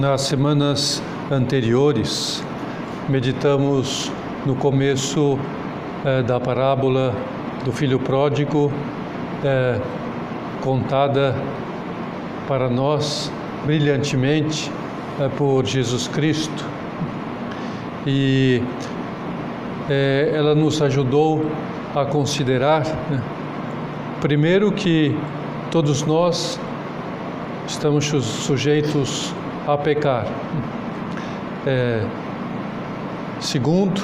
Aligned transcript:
nas 0.00 0.22
semanas 0.22 1.02
anteriores, 1.28 2.42
meditamos 3.08 4.12
no 4.46 4.54
começo 4.54 5.36
eh, 6.04 6.22
da 6.22 6.38
parábola 6.38 7.12
do 7.64 7.72
filho 7.72 7.98
pródigo, 7.98 8.72
eh, 9.44 9.80
contada 10.60 11.34
para 12.46 12.68
nós 12.68 13.32
brilhantemente 13.66 14.70
eh, 15.20 15.28
por 15.36 15.66
Jesus 15.66 16.06
Cristo. 16.06 16.64
E 18.06 18.62
eh, 19.90 20.32
ela 20.32 20.54
nos 20.54 20.80
ajudou 20.80 21.44
a 21.96 22.04
considerar, 22.04 22.84
né, 23.10 23.20
primeiro, 24.20 24.70
que 24.70 25.18
todos 25.72 26.04
nós 26.04 26.60
estamos 27.66 28.04
sujeitos 28.06 29.34
a 29.68 29.76
pecar. 29.76 30.24
É, 31.66 32.02
segundo, 33.38 34.00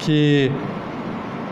que 0.00 0.50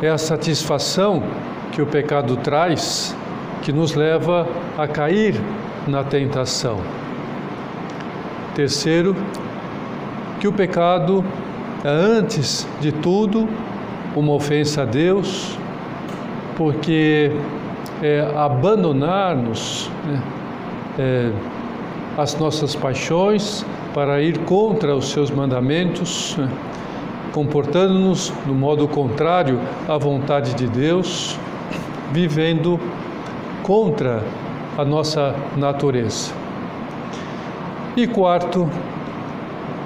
é 0.03 0.09
a 0.09 0.19
satisfação 0.19 1.23
que 1.71 1.81
o 1.81 1.87
pecado 1.87 2.37
traz 2.39 3.17
que 3.63 3.73
nos 3.73 3.95
leva 3.95 4.49
a 4.77 4.89
cair 4.89 5.41
na 5.87 6.03
tentação. 6.03 6.81
Terceiro, 8.57 9.17
que 10.41 10.49
o 10.49 10.53
pecado 10.53 11.25
é, 11.85 11.89
antes 11.89 12.67
de 12.81 12.91
tudo, 12.91 13.49
uma 14.17 14.33
ofensa 14.33 14.83
a 14.83 14.85
Deus, 14.85 15.57
porque 16.57 17.31
é 18.03 18.29
abandonar-nos 18.37 19.89
né, 20.05 20.23
é, 20.99 21.31
as 22.17 22.39
nossas 22.39 22.75
paixões 22.75 23.65
para 23.95 24.21
ir 24.21 24.39
contra 24.41 24.95
os 24.95 25.11
seus 25.11 25.31
mandamentos, 25.31 26.37
né, 26.39 26.49
comportando-nos 27.33 28.33
no 28.47 28.55
modo 28.55 28.87
contrário 28.87 29.59
à 29.89 29.97
vontade 29.97 30.55
de 30.55 30.67
Deus, 30.67 31.39
vivendo 32.13 32.79
contra 33.63 34.23
a 34.77 34.85
nossa 34.85 35.35
natureza. 35.57 36.33
E 37.97 38.07
quarto, 38.07 38.69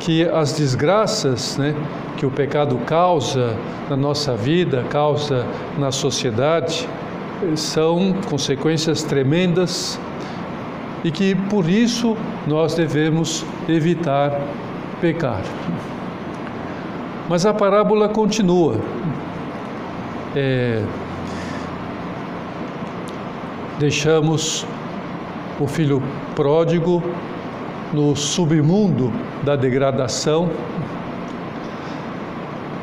que 0.01 0.25
as 0.25 0.53
desgraças 0.53 1.57
né, 1.57 1.75
que 2.17 2.27
o 2.27 2.31
pecado 2.31 2.77
causa 2.87 3.57
na 3.89 3.97
nossa 3.97 4.35
vida, 4.35 4.85
causa 4.91 5.47
na 5.79 5.91
sociedade, 5.91 6.89
são 7.55 8.15
consequências 8.29 9.03
tremendas 9.03 9.99
e 11.05 11.11
que 11.11 11.35
por 11.35 11.69
isso 11.69 12.17
nós 12.47 12.75
devemos 12.75 13.45
evitar 13.69 14.41
pecar. 15.01 15.43
Mas 17.29 17.45
a 17.45 17.53
parábola 17.53 18.09
continua. 18.09 18.81
É, 20.35 20.83
deixamos 23.79 24.67
o 25.59 25.67
filho 25.67 26.03
pródigo 26.35 27.03
no 27.93 28.15
submundo 28.15 29.13
da 29.43 29.57
degradação, 29.57 30.51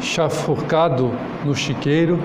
chafurcado 0.01 1.11
no 1.45 1.55
chiqueiro, 1.55 2.19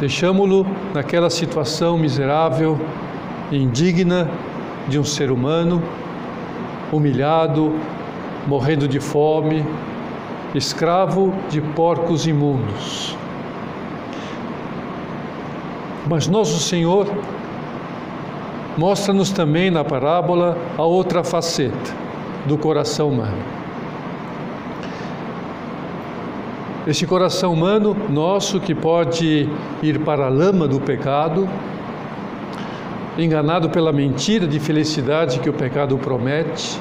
deixamos-lo 0.00 0.66
naquela 0.92 1.30
situação 1.30 1.98
miserável 1.98 2.80
indigna 3.56 4.28
de 4.88 4.98
um 4.98 5.04
ser 5.04 5.30
humano, 5.30 5.82
humilhado, 6.92 7.74
morrendo 8.46 8.86
de 8.86 9.00
fome, 9.00 9.64
escravo 10.54 11.34
de 11.48 11.60
porcos 11.60 12.26
imundos. 12.26 13.16
Mas 16.06 16.28
nosso 16.28 16.58
Senhor 16.60 17.06
mostra-nos 18.76 19.30
também 19.30 19.70
na 19.70 19.82
parábola 19.82 20.56
a 20.76 20.82
outra 20.82 21.24
faceta 21.24 21.94
do 22.46 22.58
coração 22.58 23.08
humano. 23.08 23.42
Este 26.86 27.06
coração 27.06 27.54
humano 27.54 27.96
nosso 28.10 28.60
que 28.60 28.74
pode 28.74 29.48
ir 29.82 30.00
para 30.00 30.26
a 30.26 30.28
lama 30.28 30.68
do 30.68 30.78
pecado, 30.78 31.48
enganado 33.18 33.70
pela 33.70 33.92
mentira 33.92 34.46
de 34.46 34.58
felicidade 34.58 35.38
que 35.40 35.48
o 35.48 35.52
pecado 35.52 35.96
promete, 35.98 36.80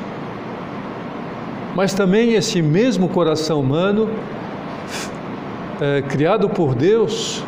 mas 1.75 1.94
também 1.94 2.33
esse 2.33 2.61
mesmo 2.61 3.07
coração 3.07 3.59
humano, 3.59 4.09
é, 5.81 6.01
criado 6.01 6.49
por 6.49 6.75
Deus 6.75 7.44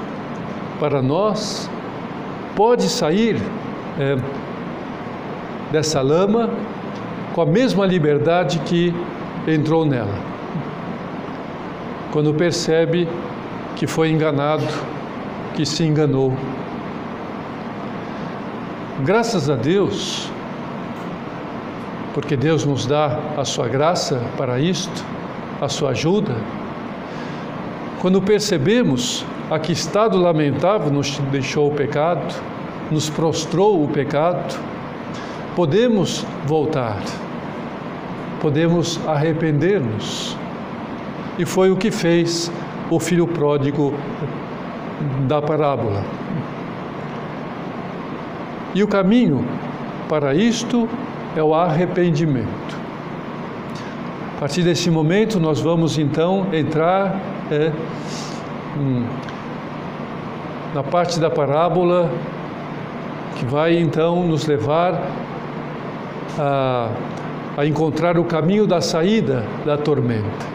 para 0.80 1.02
nós, 1.02 1.70
pode 2.56 2.90
sair 2.90 3.42
é, 4.00 4.18
dessa 5.72 6.02
lama 6.02 6.50
com 7.34 7.42
a 7.42 7.46
mesma 7.46 7.86
liberdade 7.86 8.60
que 8.60 8.94
entrou 9.48 9.86
nela. 9.86 10.16
Quando 12.12 12.34
percebe 12.34 13.08
que 13.76 13.86
foi 13.86 14.10
enganado, 14.10 14.66
que 15.54 15.66
se 15.66 15.84
enganou 15.84 16.34
Graças 19.04 19.50
a 19.50 19.56
Deus, 19.56 20.32
porque 22.14 22.38
Deus 22.38 22.64
nos 22.64 22.86
dá 22.86 23.20
a 23.36 23.44
sua 23.44 23.68
graça 23.68 24.22
para 24.38 24.58
isto, 24.58 25.04
a 25.60 25.68
sua 25.68 25.90
ajuda. 25.90 26.34
Quando 28.00 28.22
percebemos 28.22 29.26
a 29.52 29.60
que 29.60 29.74
estado 29.74 30.18
lamentável 30.18 30.90
nos 30.90 31.18
deixou 31.30 31.70
o 31.70 31.76
pecado, 31.76 32.34
nos 32.90 33.10
prostrou 33.10 33.84
o 33.84 33.90
pecado, 33.90 34.58
podemos 35.58 36.26
voltar, 36.46 37.02
podemos 38.42 38.98
arrepender-nos. 39.06 40.38
E 41.38 41.44
foi 41.44 41.70
o 41.70 41.76
que 41.76 41.92
fez 41.92 42.50
o 42.90 42.98
filho 42.98 43.28
pródigo 43.28 43.94
da 45.28 45.42
parábola. 45.42 46.02
E 48.76 48.84
o 48.84 48.88
caminho 48.90 49.46
para 50.10 50.36
isto 50.36 50.90
é 51.34 51.42
o 51.42 51.56
arrependimento. 51.56 52.76
A 54.36 54.40
partir 54.42 54.64
desse 54.64 54.92
momento, 54.92 55.40
nós 55.40 55.62
vamos 55.62 55.98
então 55.98 56.48
entrar 56.52 57.18
é, 57.50 57.72
hum, 58.78 59.06
na 60.74 60.84
parte 60.84 61.22
da 61.22 61.30
parábola 61.30 62.12
que 63.38 63.46
vai 63.46 63.78
então 63.78 64.28
nos 64.28 64.46
levar 64.46 65.02
a, 66.38 66.90
a 67.56 67.66
encontrar 67.66 68.18
o 68.18 68.26
caminho 68.26 68.68
da 68.68 68.82
saída 68.82 69.46
da 69.66 69.78
tormenta. 69.78 70.46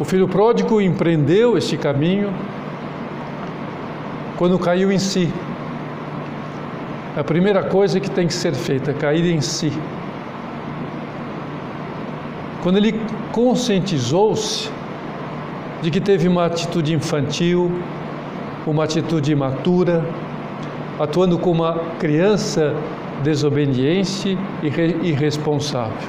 O 0.00 0.04
filho 0.04 0.26
pródigo 0.26 0.80
empreendeu 0.80 1.56
este 1.56 1.76
caminho 1.76 2.34
quando 4.42 4.58
caiu 4.58 4.90
em 4.90 4.98
si. 4.98 5.32
A 7.16 7.22
primeira 7.22 7.62
coisa 7.62 8.00
que 8.00 8.10
tem 8.10 8.26
que 8.26 8.34
ser 8.34 8.52
feita 8.52 8.90
é 8.90 8.94
cair 8.94 9.24
em 9.24 9.40
si. 9.40 9.72
Quando 12.60 12.78
ele 12.78 13.00
conscientizou-se 13.30 14.68
de 15.80 15.92
que 15.92 16.00
teve 16.00 16.26
uma 16.26 16.46
atitude 16.46 16.92
infantil, 16.92 17.70
uma 18.66 18.82
atitude 18.82 19.30
imatura, 19.30 20.04
atuando 20.98 21.38
como 21.38 21.62
uma 21.62 21.78
criança 22.00 22.74
desobediente 23.22 24.36
e 24.60 25.06
irresponsável. 25.06 26.08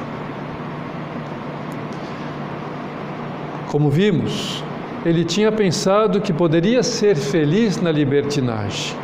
Como 3.67 3.91
vimos, 3.91 4.63
ele 5.05 5.25
tinha 5.25 5.51
pensado 5.51 6.21
que 6.21 6.31
poderia 6.31 6.81
ser 6.81 7.15
feliz 7.15 7.81
na 7.81 7.91
libertinagem, 7.91 8.95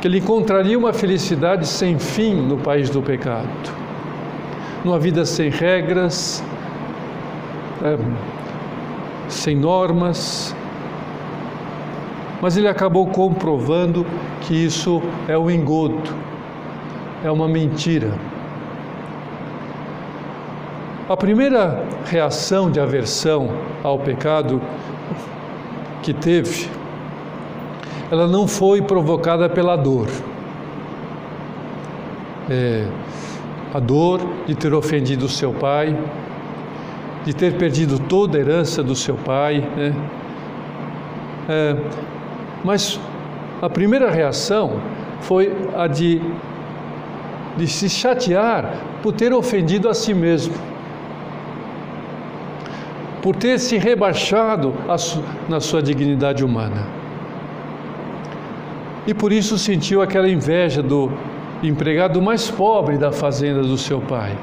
que 0.00 0.06
ele 0.06 0.18
encontraria 0.18 0.78
uma 0.78 0.92
felicidade 0.92 1.66
sem 1.66 1.98
fim 1.98 2.34
no 2.34 2.58
país 2.58 2.90
do 2.90 3.00
pecado, 3.00 3.48
numa 4.84 4.98
vida 4.98 5.24
sem 5.24 5.48
regras, 5.48 6.44
é, 7.82 7.98
sem 9.28 9.56
normas, 9.56 10.54
mas 12.42 12.56
ele 12.56 12.68
acabou 12.68 13.06
comprovando 13.06 14.06
que 14.42 14.54
isso 14.54 15.02
é 15.28 15.38
um 15.38 15.50
engodo, 15.50 16.14
é 17.24 17.30
uma 17.30 17.48
mentira. 17.48 18.12
A 21.08 21.16
primeira 21.16 21.84
reação 22.06 22.70
de 22.70 22.78
aversão 22.78 23.50
ao 23.82 23.98
pecado 23.98 24.60
que 26.02 26.12
teve, 26.12 26.68
ela 28.10 28.26
não 28.26 28.46
foi 28.46 28.82
provocada 28.82 29.48
pela 29.48 29.76
dor. 29.76 30.08
é, 32.50 32.84
a 33.72 33.78
dor 33.78 34.20
de 34.46 34.56
ter 34.56 34.74
ofendido 34.74 35.28
seu 35.28 35.52
pai, 35.52 35.96
de 37.24 37.32
ter 37.32 37.56
perdido 37.56 37.98
toda 37.98 38.36
a 38.36 38.40
herança 38.40 38.82
do 38.82 38.96
seu 38.96 39.14
pai. 39.14 39.60
Né? 39.76 39.94
É, 41.48 41.76
mas 42.64 42.98
a 43.62 43.70
primeira 43.70 44.10
reação 44.10 44.80
foi 45.20 45.54
a 45.76 45.86
de, 45.86 46.20
de 47.56 47.68
se 47.68 47.88
chatear 47.88 48.74
por 49.02 49.12
ter 49.12 49.32
ofendido 49.32 49.88
a 49.88 49.94
si 49.94 50.12
mesmo, 50.12 50.54
por 53.22 53.36
ter 53.36 53.58
se 53.58 53.76
rebaixado 53.76 54.74
na 55.48 55.60
sua 55.60 55.82
dignidade 55.82 56.44
humana. 56.44 56.86
E 59.06 59.14
por 59.14 59.32
isso 59.32 59.58
sentiu 59.58 60.02
aquela 60.02 60.28
inveja 60.28 60.82
do 60.82 61.10
empregado 61.62 62.20
mais 62.22 62.50
pobre 62.50 62.96
da 62.96 63.12
fazenda 63.12 63.62
do 63.62 63.76
seu 63.76 64.00
pai. 64.00 64.36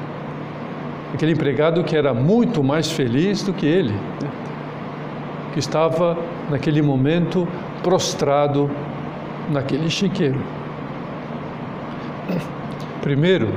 Aquele 1.14 1.32
empregado 1.32 1.82
que 1.82 1.96
era 1.96 2.12
muito 2.12 2.62
mais 2.62 2.90
feliz 2.90 3.42
do 3.42 3.52
que 3.52 3.66
ele, 3.66 3.92
né? 3.92 4.30
que 5.52 5.58
estava 5.58 6.16
naquele 6.50 6.82
momento 6.82 7.48
prostrado 7.82 8.70
naquele 9.50 9.88
chiqueiro. 9.88 10.40
Primeiro, 13.00 13.48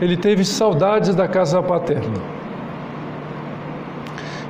ele 0.00 0.16
teve 0.16 0.44
saudades 0.44 1.14
da 1.14 1.28
casa 1.28 1.62
paterna. 1.62 2.31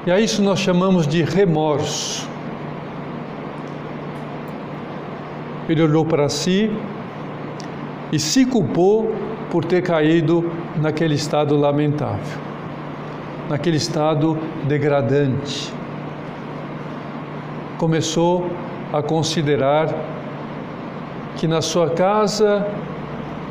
E 0.04 0.10
a 0.10 0.19
isso 0.19 0.43
nós 0.43 0.58
chamamos 0.58 1.06
de 1.06 1.22
remorso. 1.22 2.28
Ele 5.69 5.81
olhou 5.81 6.04
para 6.04 6.28
si 6.28 6.76
e 8.10 8.19
se 8.19 8.44
culpou 8.44 9.14
por 9.49 9.64
ter 9.64 9.81
caído 9.81 10.50
naquele 10.81 11.14
estado 11.14 11.56
lamentável, 11.56 12.38
naquele 13.49 13.76
estado 13.76 14.37
degradante. 14.64 15.72
Começou 17.78 18.50
a 18.93 19.00
considerar 19.02 19.88
que 21.37 21.46
na 21.46 21.62
sua 21.62 21.90
casa 21.90 22.66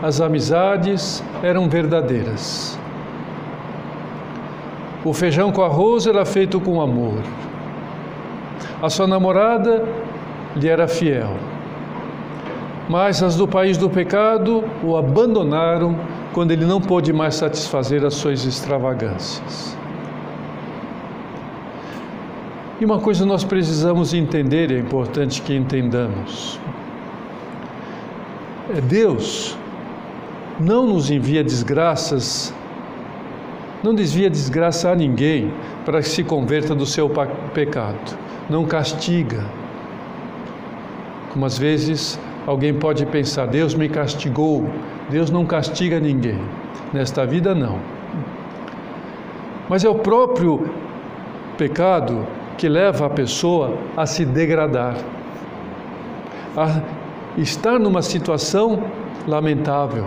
as 0.03 0.19
amizades 0.19 1.24
eram 1.42 1.69
verdadeiras. 1.69 2.81
O 5.03 5.13
feijão 5.13 5.51
com 5.51 5.63
arroz 5.63 6.06
era 6.06 6.24
feito 6.25 6.59
com 6.59 6.80
amor. 6.80 7.21
A 8.81 8.89
sua 8.89 9.07
namorada 9.07 9.83
lhe 10.56 10.68
era 10.68 10.88
fiel. 10.88 11.36
Mas 12.88 13.24
as 13.24 13.36
do 13.36 13.48
país 13.48 13.77
do 13.77 13.89
pecado 13.89 14.63
o 14.83 14.95
abandonaram 14.95 15.95
quando 16.33 16.51
ele 16.51 16.65
não 16.65 16.80
pôde 16.80 17.12
mais 17.12 17.36
satisfazer 17.36 18.06
as 18.06 18.13
suas 18.15 18.45
extravagâncias. 18.45 19.77
E 22.80 22.86
uma 22.86 23.00
coisa 23.00 23.25
nós 23.25 23.44
precisamos 23.44 24.13
entender, 24.13 24.71
é 24.71 24.80
importante 24.80 25.42
que 25.42 25.56
entendamos: 25.56 26.59
é 28.75 28.81
Deus 28.81 29.56
não 30.59 30.88
nos 30.88 31.09
envia 31.09 31.44
desgraças, 31.44 32.53
não 33.83 33.95
desvia 33.95 34.30
desgraça 34.30 34.92
a 34.92 34.95
ninguém 34.95 35.51
para 35.86 36.01
que 36.01 36.10
se 36.10 36.24
converta 36.24 36.75
do 36.75 36.86
seu 36.86 37.10
pecado, 37.54 38.18
não 38.50 38.66
castiga. 38.66 39.44
Como 41.31 41.45
às 41.45 41.57
vezes 41.57 42.19
alguém 42.45 42.74
pode 42.74 43.06
pensar, 43.06 43.48
Deus 43.48 43.74
me 43.74 43.89
castigou, 43.89 44.69
Deus 45.10 45.31
não 45.31 45.45
castiga 45.45 46.00
ninguém, 46.00 46.39
nesta 46.94 47.25
vida 47.25 47.56
não. 47.56 47.80
Mas 49.69 49.84
é 49.84 49.89
o 49.89 49.95
próprio 49.95 50.69
pecado 51.57 52.27
que 52.57 52.68
leva 52.68 53.06
a 53.06 53.10
pessoa 53.10 53.77
a 53.95 54.06
se 54.06 54.25
degradar, 54.25 54.95
a 56.56 56.81
estar 57.38 57.80
numa 57.80 58.01
situação 58.01 58.84
lamentável, 59.27 60.06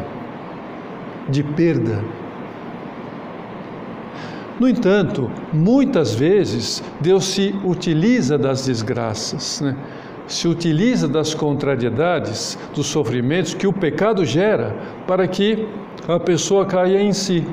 de 1.29 1.43
perda. 1.43 2.05
No 4.59 4.69
entanto, 4.69 5.31
muitas 5.53 6.15
vezes 6.15 6.83
Deus 7.01 7.25
se 7.25 7.55
utiliza 7.65 8.39
das 8.39 8.67
desgraças, 8.67 9.61
né? 9.61 9.77
se 10.27 10.47
utiliza 10.47 11.09
das 11.09 11.35
contrariedades, 11.35 12.59
dos 12.75 12.87
sofrimentos 12.87 13.53
que 13.53 13.67
o 13.67 13.73
pecado 13.73 14.25
gera 14.25 14.75
para 15.07 15.27
que 15.27 15.67
a 16.07 16.21
pessoa 16.21 16.65
caia 16.65 17.01
em 17.01 17.13
si. 17.13 17.45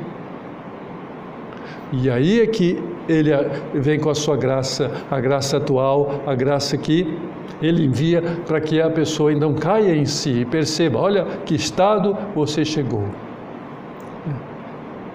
E 1.91 2.09
aí 2.09 2.39
é 2.39 2.47
que 2.47 2.81
ele 3.09 3.31
vem 3.73 3.99
com 3.99 4.09
a 4.09 4.15
sua 4.15 4.37
graça, 4.37 4.91
a 5.09 5.19
graça 5.19 5.57
atual, 5.57 6.21
a 6.25 6.35
graça 6.35 6.77
que 6.77 7.17
ele 7.61 7.85
envia 7.85 8.21
para 8.47 8.61
que 8.61 8.79
a 8.79 8.89
pessoa 8.89 9.33
não 9.33 9.53
caia 9.53 9.95
em 9.95 10.05
si 10.05 10.41
e 10.41 10.45
perceba: 10.45 10.99
olha 10.99 11.25
que 11.45 11.55
estado 11.55 12.15
você 12.33 12.63
chegou. 12.63 13.05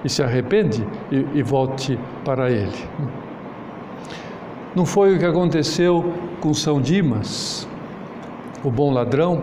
E 0.07 0.09
se 0.09 0.23
arrepende 0.23 0.87
e, 1.11 1.27
e 1.35 1.43
volte 1.43 1.99
para 2.25 2.49
ele. 2.49 2.79
Não 4.73 4.87
foi 4.87 5.17
o 5.17 5.19
que 5.19 5.25
aconteceu 5.25 6.13
com 6.41 6.55
São 6.55 6.81
Dimas, 6.81 7.69
o 8.63 8.71
bom 8.71 8.93
ladrão? 8.93 9.43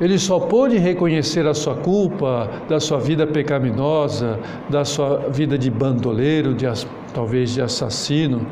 Ele 0.00 0.18
só 0.18 0.38
pôde 0.38 0.78
reconhecer 0.78 1.46
a 1.46 1.52
sua 1.52 1.74
culpa, 1.74 2.48
da 2.66 2.80
sua 2.80 2.98
vida 2.98 3.26
pecaminosa, 3.26 4.40
da 4.70 4.82
sua 4.82 5.28
vida 5.28 5.58
de 5.58 5.70
bandoleiro, 5.70 6.54
de, 6.54 6.64
talvez 7.12 7.52
de 7.52 7.60
assassino, 7.60 8.46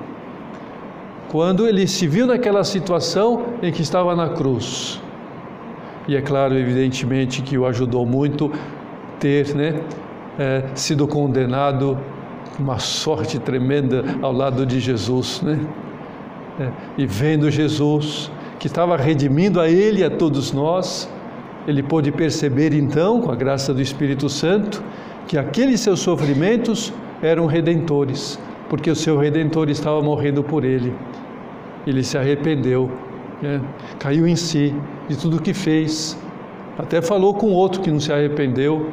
quando 1.31 1.67
ele 1.67 1.87
se 1.87 2.07
viu 2.07 2.27
naquela 2.27 2.65
situação 2.65 3.47
em 3.63 3.73
que 3.73 3.81
estava 3.81 4.15
na 4.15 4.29
cruz. 4.29 5.01
E 6.07 6.17
é 6.17 6.21
claro, 6.21 6.55
evidentemente, 6.55 7.41
que 7.41 7.57
o 7.57 7.65
ajudou 7.65 8.05
muito 8.05 8.53
ter 9.25 9.55
né, 9.55 9.81
é, 10.39 10.65
sido 10.75 11.09
condenado 11.09 11.99
uma 12.59 12.79
sorte 12.79 13.39
tremenda 13.39 14.05
ao 14.21 14.31
lado 14.31 14.67
de 14.67 14.79
Jesus, 14.79 15.41
né? 15.41 15.59
É, 16.61 16.71
e 16.99 17.07
vendo 17.07 17.51
Jesus 17.51 18.31
que 18.59 18.67
estava 18.67 18.99
redimindo 18.99 19.63
a 19.63 19.69
ele 19.69 20.03
e 20.03 20.05
a 20.05 20.11
todos 20.11 20.53
nós, 20.53 21.11
ele 21.67 21.83
pôde 21.83 22.13
perceber 22.13 22.75
então, 22.75 23.23
com 23.23 23.33
a 23.33 23.35
graça 23.35 23.73
do 23.73 23.81
Espírito 23.81 24.29
Santo, 24.29 24.85
que 25.27 25.39
aqueles 25.39 25.81
seus 25.81 26.01
sofrimentos 26.01 26.93
eram 27.23 27.47
redentores, 27.47 28.39
porque 28.69 28.91
o 28.91 28.95
seu 28.95 29.17
redentor 29.17 29.71
estava 29.71 30.03
morrendo 30.03 30.45
por 30.45 30.67
ele. 30.67 30.93
Ele 31.87 32.05
se 32.05 32.19
arrependeu, 32.19 32.91
né? 33.41 33.59
caiu 33.99 34.27
em 34.27 34.37
si 34.37 34.75
de 35.09 35.17
tudo 35.17 35.39
o 35.39 35.41
que 35.41 35.55
fez, 35.55 36.15
até 36.79 37.01
falou 37.01 37.33
com 37.33 37.53
outro 37.53 37.81
que 37.81 37.91
não 37.91 38.01
se 38.01 38.13
arrependeu. 38.13 38.91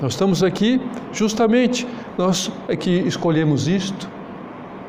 Nós 0.00 0.12
estamos 0.12 0.42
aqui 0.42 0.80
justamente, 1.12 1.86
nós 2.18 2.50
é 2.68 2.76
que 2.76 2.90
escolhemos 2.90 3.68
isto, 3.68 4.08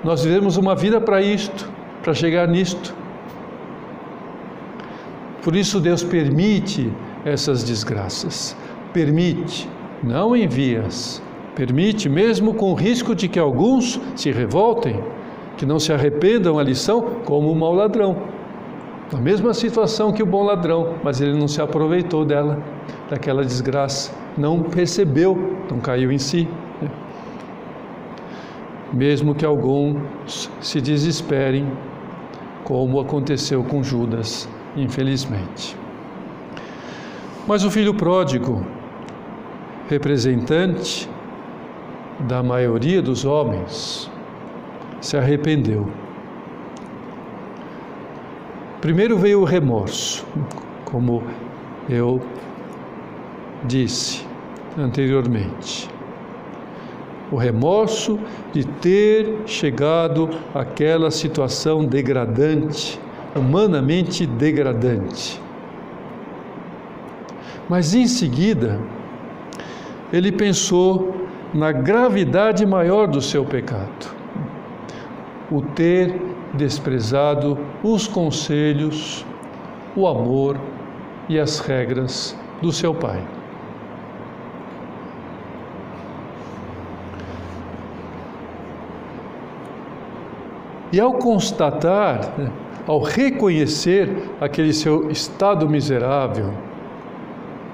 nós 0.04 0.24
vivemos 0.24 0.58
uma 0.58 0.76
vida 0.76 1.00
para 1.00 1.22
isto, 1.22 1.70
para 2.02 2.14
chegar 2.14 2.48
nisto. 2.48 2.94
Por 5.44 5.56
isso 5.56 5.80
Deus 5.80 6.04
permite 6.04 6.92
essas 7.26 7.64
desgraças. 7.64 8.56
Permite, 8.92 9.70
não 10.04 10.36
envias. 10.36 11.22
Permite, 11.56 12.10
mesmo 12.10 12.54
com 12.54 12.72
o 12.72 12.76
risco 12.76 13.14
de 13.14 13.28
que 13.28 13.40
alguns 13.40 14.00
se 14.16 14.32
revoltem, 14.32 15.04
que 15.58 15.66
não 15.66 15.80
se 15.80 15.94
arrependam 15.94 16.58
a 16.58 16.64
lição, 16.64 17.02
como 17.26 17.52
o 17.52 17.56
mau 17.56 17.74
ladrão. 17.74 18.24
Na 19.12 19.20
mesma 19.20 19.54
situação 19.54 20.12
que 20.12 20.24
o 20.24 20.26
bom 20.26 20.44
ladrão, 20.44 20.96
mas 21.04 21.22
ele 21.22 21.38
não 21.38 21.48
se 21.48 21.62
aproveitou 21.62 22.26
dela, 22.26 22.62
daquela 23.10 23.44
desgraça, 23.44 24.12
não 24.38 24.64
percebeu, 24.64 25.58
não 25.70 25.80
caiu 25.80 26.12
em 26.12 26.18
si. 26.18 26.48
Né? 26.82 26.90
Mesmo 28.92 29.34
que 29.34 29.46
alguns 29.46 30.50
se 30.62 30.80
desesperem, 30.80 31.72
como 32.64 33.00
aconteceu 33.00 33.64
com 33.64 33.84
Judas, 33.84 34.48
infelizmente. 34.76 35.76
Mas 37.48 37.64
o 37.64 37.72
filho 37.72 37.94
pródigo, 37.94 38.66
representante 39.90 41.10
da 42.22 42.42
maioria 42.42 43.02
dos 43.02 43.26
homens, 43.26 44.10
se 45.02 45.18
arrependeu. 45.18 45.88
Primeiro 48.80 49.18
veio 49.18 49.42
o 49.42 49.44
remorso, 49.44 50.26
como 50.86 51.24
eu 51.90 52.22
disse 53.66 54.26
anteriormente. 54.78 55.90
O 57.32 57.36
remorso 57.36 58.20
de 58.52 58.64
ter 58.66 59.42
chegado 59.46 60.30
àquela 60.54 61.10
situação 61.10 61.84
degradante, 61.84 63.00
humanamente 63.36 64.28
degradante 64.28 65.42
Mas 67.68 67.96
em 67.96 68.06
seguida, 68.06 68.80
ele 70.12 70.32
pensou 70.32 71.16
na 71.54 71.72
gravidade 71.72 72.66
maior 72.66 73.08
do 73.08 73.22
seu 73.22 73.46
pecado, 73.46 74.14
o 75.50 75.62
ter 75.62 76.22
desprezado 76.54 77.58
os 77.84 78.08
conselhos, 78.08 79.26
o 79.96 80.08
amor 80.08 80.58
e 81.30 81.40
as 81.40 81.60
regras 81.60 82.38
do 82.62 82.72
seu 82.72 82.94
pai. 82.94 83.24
E 90.94 91.00
ao 91.00 91.14
constatar, 91.14 92.20
ao 92.86 93.02
reconhecer 93.02 94.30
aquele 94.40 94.72
seu 94.72 95.10
estado 95.10 95.68
miserável, 95.68 96.54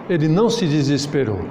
ele 0.10 0.30
não 0.30 0.50
se 0.50 0.66
desesperou. 0.66 1.42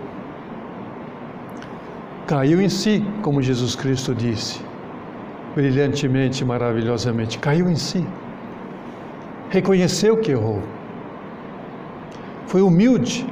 Caiu 2.27 2.63
em 2.63 2.71
si, 2.71 3.05
como 3.21 3.43
Jesus 3.43 3.77
Cristo 3.77 4.15
disse, 4.15 4.63
brilhantemente, 5.55 6.43
maravilhosamente. 6.43 7.39
Caiu 7.39 7.69
em 7.69 7.77
si. 7.77 8.03
Reconheceu 9.51 10.17
que 10.17 10.31
errou. 10.31 10.63
Foi 12.47 12.63
humilde 12.63 13.27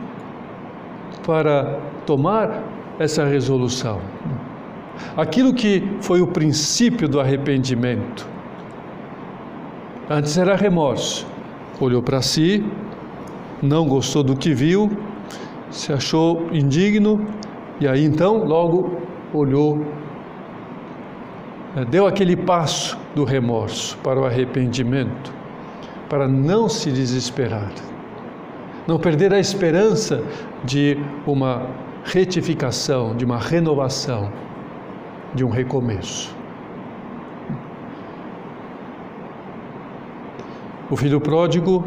para 1.26 1.78
tomar 2.04 2.62
essa 2.98 3.24
resolução. 3.24 3.98
Aquilo 5.16 5.54
que 5.54 5.82
foi 6.00 6.20
o 6.20 6.26
princípio 6.26 7.08
do 7.08 7.20
arrependimento. 7.20 8.28
Antes 10.08 10.38
era 10.38 10.54
remorso. 10.54 11.26
Olhou 11.80 12.02
para 12.02 12.22
si, 12.22 12.64
não 13.62 13.86
gostou 13.86 14.22
do 14.22 14.36
que 14.36 14.54
viu, 14.54 14.90
se 15.70 15.92
achou 15.92 16.48
indigno 16.52 17.26
e 17.80 17.86
aí 17.86 18.04
então 18.04 18.44
logo 18.44 18.98
olhou, 19.32 19.84
eh, 21.76 21.84
deu 21.84 22.06
aquele 22.06 22.36
passo 22.36 22.96
do 23.14 23.24
remorso 23.24 23.98
para 23.98 24.20
o 24.20 24.24
arrependimento, 24.24 25.32
para 26.08 26.26
não 26.26 26.68
se 26.68 26.90
desesperar, 26.90 27.70
não 28.86 28.98
perder 28.98 29.34
a 29.34 29.38
esperança 29.38 30.22
de 30.64 30.96
uma 31.26 31.66
retificação, 32.04 33.14
de 33.14 33.24
uma 33.24 33.38
renovação 33.38 34.30
de 35.34 35.44
um 35.44 35.50
recomeço. 35.50 36.34
O 40.90 40.96
filho 40.96 41.20
pródigo 41.20 41.84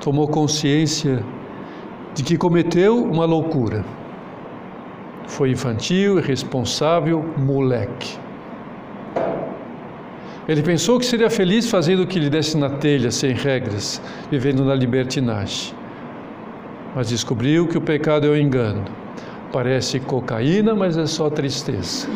tomou 0.00 0.28
consciência 0.28 1.22
de 2.14 2.22
que 2.22 2.38
cometeu 2.38 3.02
uma 3.02 3.24
loucura. 3.24 3.84
Foi 5.26 5.50
infantil, 5.50 6.18
irresponsável, 6.18 7.24
moleque. 7.36 8.16
Ele 10.48 10.62
pensou 10.62 11.00
que 11.00 11.04
seria 11.04 11.28
feliz 11.28 11.68
fazendo 11.68 12.04
o 12.04 12.06
que 12.06 12.20
lhe 12.20 12.30
desse 12.30 12.56
na 12.56 12.70
telha, 12.70 13.10
sem 13.10 13.32
regras, 13.32 14.00
vivendo 14.30 14.64
na 14.64 14.74
libertinagem. 14.74 15.74
Mas 16.94 17.08
descobriu 17.08 17.66
que 17.66 17.76
o 17.76 17.80
pecado 17.80 18.28
é 18.28 18.30
o 18.30 18.36
engano 18.36 18.84
Parece 19.52 20.00
cocaína, 20.00 20.74
mas 20.74 20.96
é 20.96 21.06
só 21.06 21.30
tristeza. 21.30 22.08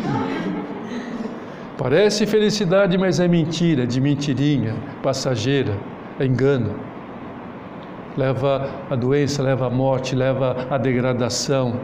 Parece 1.79 2.27
felicidade, 2.27 2.99
mas 2.99 3.21
é 3.21 3.27
mentira, 3.27 3.87
de 3.87 4.01
mentirinha, 4.01 4.75
passageira, 5.03 5.73
é 6.19 6.27
engano. 6.27 6.75
Leva 8.17 8.69
a 8.91 8.97
doença, 8.97 9.43
leva 9.43 9.67
a 9.67 9.71
morte, 9.71 10.15
leva 10.15 10.67
a 10.69 10.77
degradação. 10.77 11.81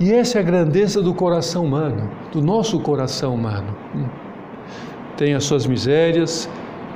E 0.00 0.12
essa 0.12 0.38
é 0.38 0.40
a 0.40 0.44
grandeza 0.44 1.00
do 1.00 1.14
coração 1.14 1.64
humano, 1.64 2.10
do 2.32 2.42
nosso 2.42 2.80
coração 2.80 3.34
humano. 3.34 3.76
Tem 5.16 5.34
as 5.34 5.44
suas 5.44 5.64
misérias, 5.66 6.48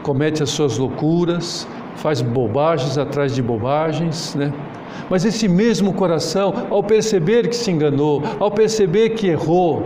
comete 0.03 0.43
as 0.43 0.51
suas 0.51 0.77
loucuras, 0.77 1.69
faz 2.00 2.23
bobagens 2.23 2.97
atrás 2.97 3.35
de 3.35 3.42
bobagens, 3.42 4.35
né? 4.35 4.52
Mas 5.09 5.25
esse 5.25 5.47
mesmo 5.49 5.92
coração, 5.92 6.66
ao 6.71 6.83
perceber 6.83 7.49
que 7.49 7.57
se 7.57 7.71
enganou, 7.71 8.23
ao 8.38 8.50
perceber 8.50 9.11
que 9.11 9.28
errou, 9.28 9.83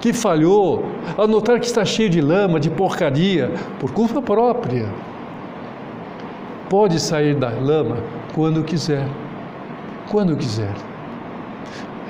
que 0.00 0.12
falhou, 0.12 0.84
ao 1.16 1.28
notar 1.28 1.60
que 1.60 1.66
está 1.66 1.84
cheio 1.84 2.10
de 2.10 2.20
lama, 2.20 2.58
de 2.58 2.68
porcaria, 2.68 3.50
por 3.78 3.92
culpa 3.92 4.20
própria, 4.20 4.88
pode 6.68 6.98
sair 6.98 7.34
da 7.34 7.50
lama 7.50 7.98
quando 8.34 8.64
quiser, 8.64 9.06
quando 10.10 10.36
quiser, 10.36 10.74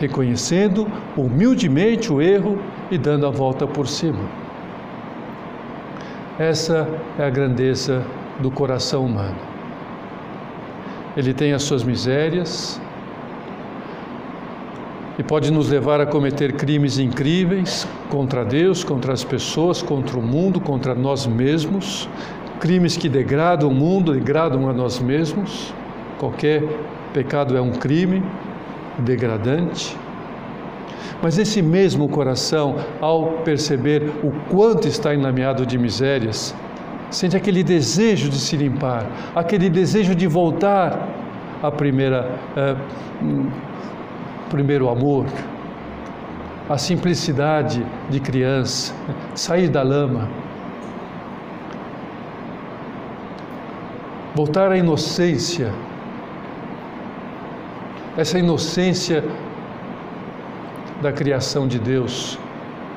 reconhecendo 0.01 0.89
humildemente 1.17 2.13
o 2.13 2.23
erro 2.23 2.59
e 2.91 2.97
dando 2.97 3.27
a 3.27 3.31
volta 3.31 3.67
por 3.67 3.87
cima. 3.87 4.21
Essa 6.39 6.89
é 7.19 7.25
a 7.25 7.31
grandeza 7.31 8.03
do 8.41 8.51
coração 8.51 9.05
humano 9.05 9.55
ele 11.17 11.33
tem 11.33 11.53
as 11.53 11.63
suas 11.63 11.85
misérias 11.85 12.81
e 15.17 15.23
pode 15.23 15.53
nos 15.53 15.71
levar 15.71 16.01
a 16.01 16.07
cometer 16.07 16.55
crimes 16.55 16.99
incríveis 16.99 17.87
contra 18.11 18.45
Deus, 18.45 18.83
contra 18.83 19.13
as 19.13 19.23
pessoas, 19.23 19.81
contra 19.81 20.19
o 20.19 20.23
mundo, 20.23 20.61
contra 20.61 20.93
nós 20.93 21.25
mesmos, 21.25 22.09
crimes 22.59 22.97
que 22.97 23.09
degradam 23.09 23.69
o 23.69 23.75
mundo, 23.75 24.13
degradam 24.13 24.69
a 24.69 24.73
nós 24.73 24.99
mesmos. 24.99 25.73
Qualquer 26.19 26.65
pecado 27.13 27.57
é 27.57 27.61
um 27.61 27.71
crime 27.71 28.21
degradante. 28.99 29.97
Mas 31.23 31.39
esse 31.39 31.63
mesmo 31.63 32.09
coração, 32.09 32.75
ao 33.01 33.39
perceber 33.45 34.03
o 34.23 34.33
quanto 34.51 34.89
está 34.89 35.15
enlameado 35.15 35.65
de 35.65 35.79
misérias, 35.79 36.53
sente 37.15 37.37
aquele 37.37 37.63
desejo 37.63 38.29
de 38.29 38.39
se 38.39 38.57
limpar, 38.57 39.07
aquele 39.37 39.71
desejo 39.71 40.15
de 40.17 40.27
voltar 40.27 41.09
à 41.63 41.71
primeira, 41.71 42.29
é, 42.57 42.77
primeiro 44.51 44.89
amor, 44.89 45.27
a 46.69 46.77
simplicidade 46.77 47.87
de 48.11 48.19
criança, 48.19 48.93
sair 49.35 49.69
da 49.69 49.83
lama, 49.83 50.29
voltar 54.35 54.73
à 54.73 54.77
inocência, 54.77 55.73
essa 58.17 58.41
inocência 58.41 59.23
da 61.01 61.13
criação 61.13 61.69
de 61.69 61.79
Deus, 61.79 62.37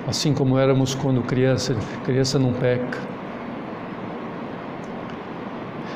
assim 0.08 0.34
como 0.34 0.58
éramos 0.58 0.96
quando 0.96 1.22
criança, 1.22 1.76
criança 2.04 2.40
não 2.40 2.52
peca. 2.54 3.17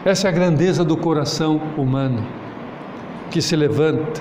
Essa 0.03 0.27
é 0.27 0.29
a 0.29 0.33
grandeza 0.33 0.83
do 0.83 0.97
coração 0.97 1.61
humano 1.77 2.25
que 3.29 3.39
se 3.39 3.55
levanta, 3.55 4.19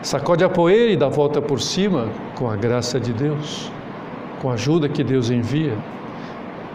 sacode 0.00 0.44
a 0.44 0.48
poeira 0.48 0.92
e 0.92 0.96
dá 0.96 1.08
volta 1.08 1.42
por 1.42 1.60
cima 1.60 2.08
com 2.36 2.48
a 2.48 2.54
graça 2.54 3.00
de 3.00 3.12
Deus, 3.12 3.70
com 4.40 4.50
a 4.50 4.54
ajuda 4.54 4.88
que 4.88 5.02
Deus 5.02 5.28
envia. 5.28 5.76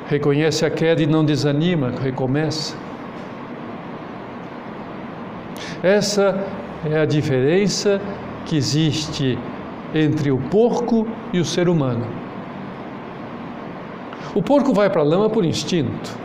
Reconhece 0.07 0.65
a 0.65 0.69
queda 0.69 1.01
e 1.01 1.07
não 1.07 1.23
desanima, 1.23 1.93
recomeça. 2.03 2.75
Essa 5.81 6.45
é 6.85 6.99
a 6.99 7.05
diferença 7.05 8.01
que 8.45 8.57
existe 8.57 9.39
entre 9.95 10.29
o 10.29 10.37
porco 10.37 11.07
e 11.31 11.39
o 11.39 11.45
ser 11.45 11.69
humano. 11.69 12.05
O 14.35 14.41
porco 14.41 14.73
vai 14.73 14.89
para 14.89 14.99
a 14.99 15.05
lama 15.05 15.29
por 15.29 15.45
instinto. 15.45 16.19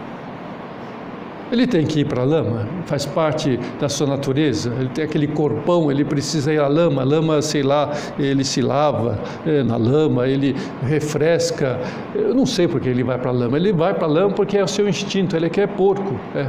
Ele 1.50 1.64
tem 1.64 1.86
que 1.86 2.00
ir 2.00 2.04
para 2.06 2.22
a 2.22 2.24
lama, 2.24 2.68
faz 2.86 3.06
parte 3.06 3.58
da 3.78 3.88
sua 3.88 4.06
natureza. 4.06 4.72
Ele 4.80 4.88
tem 4.88 5.04
aquele 5.04 5.28
corpão, 5.28 5.90
ele 5.92 6.04
precisa 6.04 6.52
ir 6.52 6.58
à 6.58 6.66
lama. 6.66 7.04
Lama, 7.04 7.40
sei 7.40 7.62
lá, 7.62 7.92
ele 8.18 8.42
se 8.42 8.60
lava 8.60 9.18
é, 9.46 9.62
na 9.62 9.76
lama, 9.76 10.26
ele 10.26 10.56
refresca. 10.82 11.78
Eu 12.14 12.34
não 12.34 12.46
sei 12.46 12.66
porque 12.66 12.88
ele 12.88 13.04
vai 13.04 13.16
para 13.16 13.30
a 13.30 13.34
lama. 13.34 13.56
Ele 13.56 13.72
vai 13.72 13.94
para 13.94 14.06
a 14.06 14.10
lama 14.10 14.34
porque 14.34 14.58
é 14.58 14.64
o 14.64 14.68
seu 14.68 14.88
instinto, 14.88 15.36
ele 15.36 15.48
quer 15.48 15.68
porco. 15.68 16.18
É. 16.34 16.48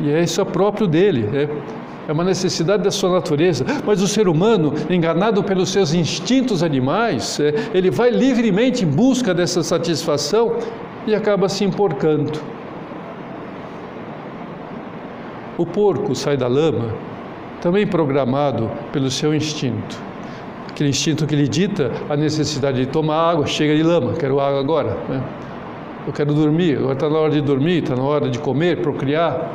E 0.00 0.10
é 0.10 0.22
isso 0.22 0.44
próprio 0.46 0.86
dele. 0.86 1.28
É. 1.34 1.48
É 2.08 2.12
uma 2.12 2.24
necessidade 2.24 2.82
da 2.82 2.90
sua 2.90 3.10
natureza, 3.12 3.64
mas 3.86 4.02
o 4.02 4.08
ser 4.08 4.26
humano, 4.26 4.72
enganado 4.88 5.44
pelos 5.44 5.68
seus 5.68 5.94
instintos 5.94 6.60
animais, 6.60 7.38
é, 7.38 7.54
ele 7.72 7.88
vai 7.88 8.10
livremente 8.10 8.84
em 8.84 8.88
busca 8.88 9.32
dessa 9.32 9.62
satisfação 9.62 10.56
e 11.06 11.14
acaba 11.14 11.48
se 11.48 11.62
emporcando. 11.62 12.32
O 15.60 15.66
porco 15.66 16.14
sai 16.14 16.38
da 16.38 16.48
lama 16.48 16.94
também 17.60 17.86
programado 17.86 18.70
pelo 18.90 19.10
seu 19.10 19.34
instinto. 19.34 19.94
Aquele 20.70 20.88
instinto 20.88 21.26
que 21.26 21.36
lhe 21.36 21.46
dita 21.46 21.92
a 22.08 22.16
necessidade 22.16 22.78
de 22.78 22.86
tomar 22.86 23.32
água, 23.32 23.44
chega 23.44 23.76
de 23.76 23.82
lama, 23.82 24.14
quero 24.14 24.40
água 24.40 24.58
agora. 24.58 24.96
Né? 25.06 25.22
Eu 26.06 26.14
quero 26.14 26.32
dormir, 26.32 26.78
agora 26.78 26.94
está 26.94 27.10
na 27.10 27.18
hora 27.18 27.32
de 27.32 27.42
dormir, 27.42 27.82
está 27.82 27.94
na 27.94 28.02
hora 28.02 28.30
de 28.30 28.38
comer, 28.38 28.80
procriar. 28.80 29.52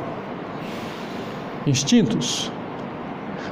instintos. 1.66 2.52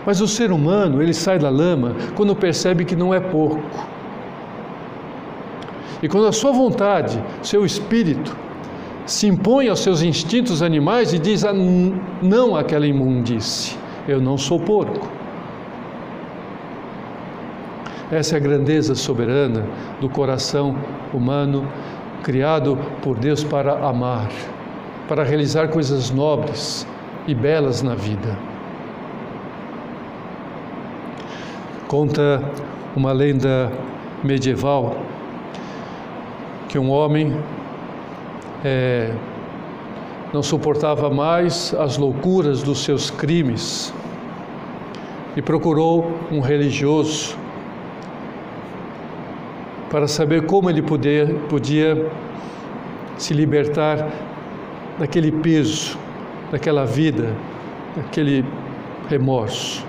Mas 0.06 0.20
o 0.20 0.28
ser 0.28 0.52
humano, 0.52 1.02
ele 1.02 1.12
sai 1.12 1.40
da 1.40 1.50
lama 1.50 1.96
quando 2.14 2.36
percebe 2.36 2.84
que 2.84 2.94
não 2.94 3.12
é 3.12 3.18
pouco. 3.18 3.60
E 6.00 6.06
quando 6.06 6.28
a 6.28 6.32
sua 6.32 6.52
vontade, 6.52 7.20
seu 7.42 7.66
espírito, 7.66 8.43
se 9.06 9.26
impõe 9.26 9.68
aos 9.68 9.80
seus 9.80 10.02
instintos 10.02 10.62
animais 10.62 11.12
e 11.12 11.18
diz 11.18 11.44
não 12.22 12.56
àquela 12.56 12.86
imundice, 12.86 13.76
eu 14.08 14.20
não 14.20 14.38
sou 14.38 14.58
porco. 14.58 15.08
Essa 18.10 18.36
é 18.36 18.38
a 18.38 18.40
grandeza 18.40 18.94
soberana 18.94 19.64
do 20.00 20.08
coração 20.08 20.76
humano, 21.12 21.66
criado 22.22 22.78
por 23.02 23.18
Deus 23.18 23.42
para 23.42 23.86
amar, 23.86 24.30
para 25.08 25.22
realizar 25.22 25.68
coisas 25.68 26.10
nobres 26.10 26.86
e 27.26 27.34
belas 27.34 27.82
na 27.82 27.94
vida. 27.94 28.38
Conta 31.88 32.42
uma 32.96 33.12
lenda 33.12 33.70
medieval 34.22 34.96
que 36.68 36.78
um 36.78 36.90
homem 36.90 37.36
é, 38.64 39.12
não 40.32 40.42
suportava 40.42 41.10
mais 41.10 41.74
as 41.74 41.98
loucuras 41.98 42.62
dos 42.62 42.82
seus 42.82 43.10
crimes 43.10 43.92
e 45.36 45.42
procurou 45.42 46.12
um 46.32 46.40
religioso 46.40 47.36
para 49.90 50.08
saber 50.08 50.46
como 50.46 50.70
ele 50.70 50.82
poder, 50.82 51.32
podia 51.48 52.10
se 53.16 53.34
libertar 53.34 54.10
daquele 54.98 55.30
peso, 55.30 55.96
daquela 56.50 56.84
vida, 56.84 57.32
daquele 57.94 58.44
remorso. 59.08 59.86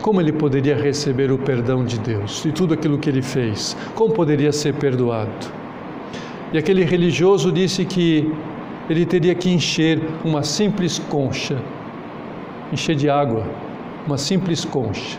Como 0.00 0.20
ele 0.20 0.32
poderia 0.32 0.76
receber 0.76 1.30
o 1.30 1.36
perdão 1.36 1.84
de 1.84 1.98
Deus 1.98 2.44
e 2.46 2.52
tudo 2.52 2.72
aquilo 2.72 2.96
que 2.96 3.10
ele 3.10 3.20
fez? 3.20 3.76
Como 3.94 4.14
poderia 4.14 4.52
ser 4.52 4.74
perdoado? 4.74 5.57
E 6.52 6.58
aquele 6.58 6.84
religioso 6.84 7.52
disse 7.52 7.84
que 7.84 8.32
ele 8.88 9.04
teria 9.04 9.34
que 9.34 9.50
encher 9.50 10.00
uma 10.24 10.42
simples 10.42 10.98
concha, 10.98 11.58
encher 12.72 12.96
de 12.96 13.10
água, 13.10 13.44
uma 14.06 14.16
simples 14.16 14.64
concha. 14.64 15.18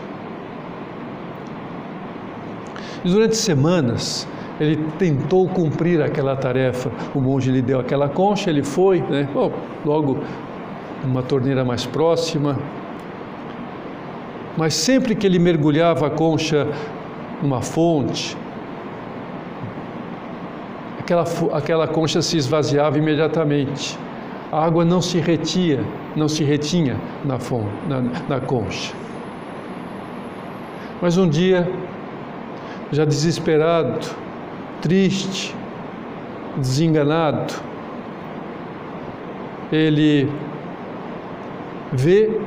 E 3.04 3.08
durante 3.08 3.36
semanas 3.36 4.26
ele 4.60 4.76
tentou 4.98 5.48
cumprir 5.48 6.02
aquela 6.02 6.36
tarefa. 6.36 6.90
O 7.14 7.20
monge 7.20 7.50
lhe 7.50 7.62
deu 7.62 7.80
aquela 7.80 8.08
concha, 8.08 8.50
ele 8.50 8.62
foi, 8.62 9.00
né? 9.00 9.28
Oh, 9.34 9.50
logo 9.84 10.18
uma 11.04 11.22
torneira 11.22 11.64
mais 11.64 11.86
próxima. 11.86 12.58
Mas 14.58 14.74
sempre 14.74 15.14
que 15.14 15.26
ele 15.26 15.38
mergulhava 15.38 16.08
a 16.08 16.10
concha 16.10 16.66
numa 17.40 17.62
fonte, 17.62 18.36
aquela, 21.12 21.24
aquela 21.56 21.88
concha 21.88 22.22
se 22.22 22.36
esvaziava 22.36 22.96
imediatamente. 22.96 23.98
A 24.52 24.64
água 24.64 24.84
não 24.84 25.00
se 25.00 25.18
retia, 25.18 25.84
não 26.14 26.28
se 26.28 26.44
retinha 26.44 26.96
na, 27.24 27.38
fonte, 27.38 27.70
na, 27.88 28.00
na 28.28 28.40
concha. 28.40 28.92
Mas 31.00 31.16
um 31.16 31.28
dia 31.28 31.70
já 32.92 33.04
desesperado, 33.04 34.06
triste, 34.80 35.54
desenganado, 36.56 37.54
ele 39.72 40.28
vê 41.92 42.40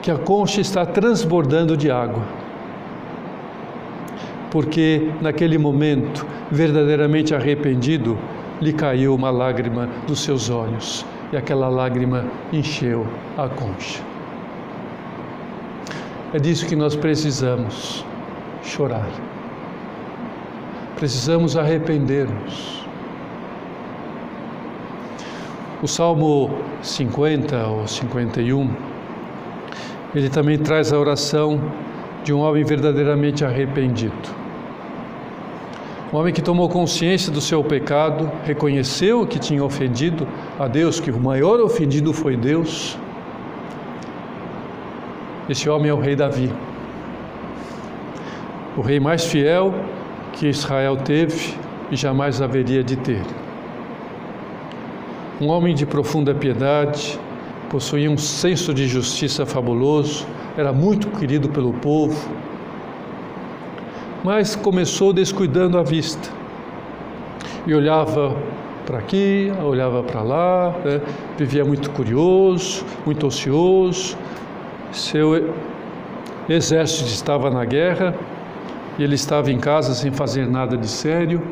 que 0.00 0.10
a 0.10 0.16
concha 0.16 0.60
está 0.60 0.84
transbordando 0.86 1.76
de 1.76 1.90
água. 1.90 2.22
Porque 4.54 5.10
naquele 5.20 5.58
momento, 5.58 6.26
verdadeiramente 6.50 7.34
arrependido, 7.34 8.16
lhe 8.58 8.72
caiu 8.72 9.14
uma 9.14 9.30
lágrima 9.30 9.86
dos 10.06 10.20
seus 10.20 10.48
olhos 10.48 11.04
e 11.30 11.36
aquela 11.36 11.68
lágrima 11.68 12.24
encheu 12.50 13.06
a 13.36 13.50
concha. 13.50 14.02
É 16.32 16.38
disso 16.38 16.66
que 16.66 16.74
nós 16.74 16.96
precisamos 16.96 18.02
chorar 18.62 19.10
precisamos 20.96 21.56
arrepender-nos. 21.56 22.82
O 25.82 25.86
Salmo 25.86 26.50
50 26.82 27.66
ou 27.66 27.86
51, 27.86 28.70
ele 30.14 30.30
também 30.30 30.56
traz 30.56 30.92
a 30.92 30.98
oração 30.98 31.60
de 32.22 32.32
um 32.32 32.40
homem 32.40 32.64
verdadeiramente 32.64 33.44
arrependido. 33.44 34.43
Um 36.14 36.18
homem 36.18 36.32
que 36.32 36.40
tomou 36.40 36.68
consciência 36.68 37.32
do 37.32 37.40
seu 37.40 37.64
pecado, 37.64 38.30
reconheceu 38.44 39.26
que 39.26 39.36
tinha 39.36 39.64
ofendido 39.64 40.28
a 40.60 40.68
Deus, 40.68 41.00
que 41.00 41.10
o 41.10 41.18
maior 41.18 41.58
ofendido 41.58 42.12
foi 42.12 42.36
Deus. 42.36 42.96
Esse 45.50 45.68
homem 45.68 45.90
é 45.90 45.92
o 45.92 45.98
rei 45.98 46.14
Davi. 46.14 46.52
O 48.76 48.80
rei 48.80 49.00
mais 49.00 49.24
fiel 49.24 49.74
que 50.34 50.46
Israel 50.46 50.96
teve 50.98 51.56
e 51.90 51.96
jamais 51.96 52.40
haveria 52.40 52.84
de 52.84 52.94
ter. 52.94 53.22
Um 55.40 55.48
homem 55.48 55.74
de 55.74 55.84
profunda 55.84 56.32
piedade, 56.32 57.18
possuía 57.68 58.08
um 58.08 58.16
senso 58.16 58.72
de 58.72 58.86
justiça 58.86 59.44
fabuloso, 59.44 60.24
era 60.56 60.72
muito 60.72 61.08
querido 61.08 61.48
pelo 61.48 61.72
povo, 61.72 62.30
mas 64.24 64.56
começou 64.56 65.12
descuidando 65.12 65.76
a 65.76 65.82
vista 65.82 66.30
e 67.66 67.74
olhava 67.74 68.34
para 68.86 68.98
aqui, 68.98 69.52
olhava 69.62 70.02
para 70.02 70.22
lá, 70.22 70.74
né? 70.82 71.00
vivia 71.36 71.62
muito 71.62 71.90
curioso, 71.90 72.84
muito 73.04 73.26
ocioso. 73.26 74.16
Seu 74.90 75.52
exército 76.48 77.08
estava 77.08 77.50
na 77.50 77.66
guerra 77.66 78.14
e 78.98 79.04
ele 79.04 79.14
estava 79.14 79.50
em 79.52 79.58
casa 79.58 79.94
sem 79.94 80.10
fazer 80.10 80.48
nada 80.48 80.76
de 80.76 80.88
sério. 80.88 81.42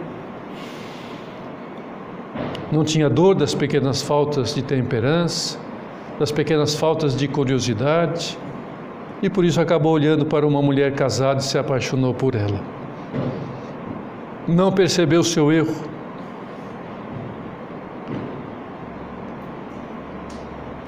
Não 2.71 2.85
tinha 2.85 3.11
dor 3.11 3.35
das 3.35 3.55
pequenas 3.55 4.01
faltas 4.01 4.55
de 4.55 4.63
temperança, 4.63 5.59
das 6.19 6.33
pequenas 6.33 6.75
faltas 6.75 7.15
de 7.15 7.29
curiosidade, 7.29 8.39
e 9.23 9.31
por 9.31 9.45
isso 9.45 9.61
acabou 9.61 9.93
olhando 9.93 10.27
para 10.27 10.45
uma 10.45 10.61
mulher 10.61 10.93
casada 10.95 11.39
e 11.39 11.45
se 11.45 11.57
apaixonou 11.57 12.13
por 12.13 12.35
ela. 12.35 12.61
Não 14.49 14.73
percebeu 14.73 15.23
seu 15.23 15.53
erro. 15.53 15.75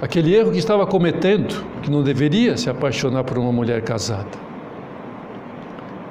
Aquele 0.02 0.34
erro 0.34 0.50
que 0.50 0.58
estava 0.58 0.84
cometendo, 0.86 1.64
que 1.80 1.90
não 1.90 2.02
deveria 2.02 2.56
se 2.56 2.68
apaixonar 2.68 3.22
por 3.22 3.38
uma 3.38 3.52
mulher 3.52 3.82
casada 3.82 4.44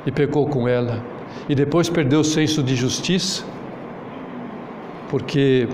e 0.05 0.11
pecou 0.11 0.47
com 0.47 0.67
ela, 0.67 1.03
e 1.47 1.53
depois 1.53 1.89
perdeu 1.89 2.21
o 2.21 2.23
senso 2.23 2.63
de 2.63 2.75
justiça, 2.75 3.43
porque 5.09 5.67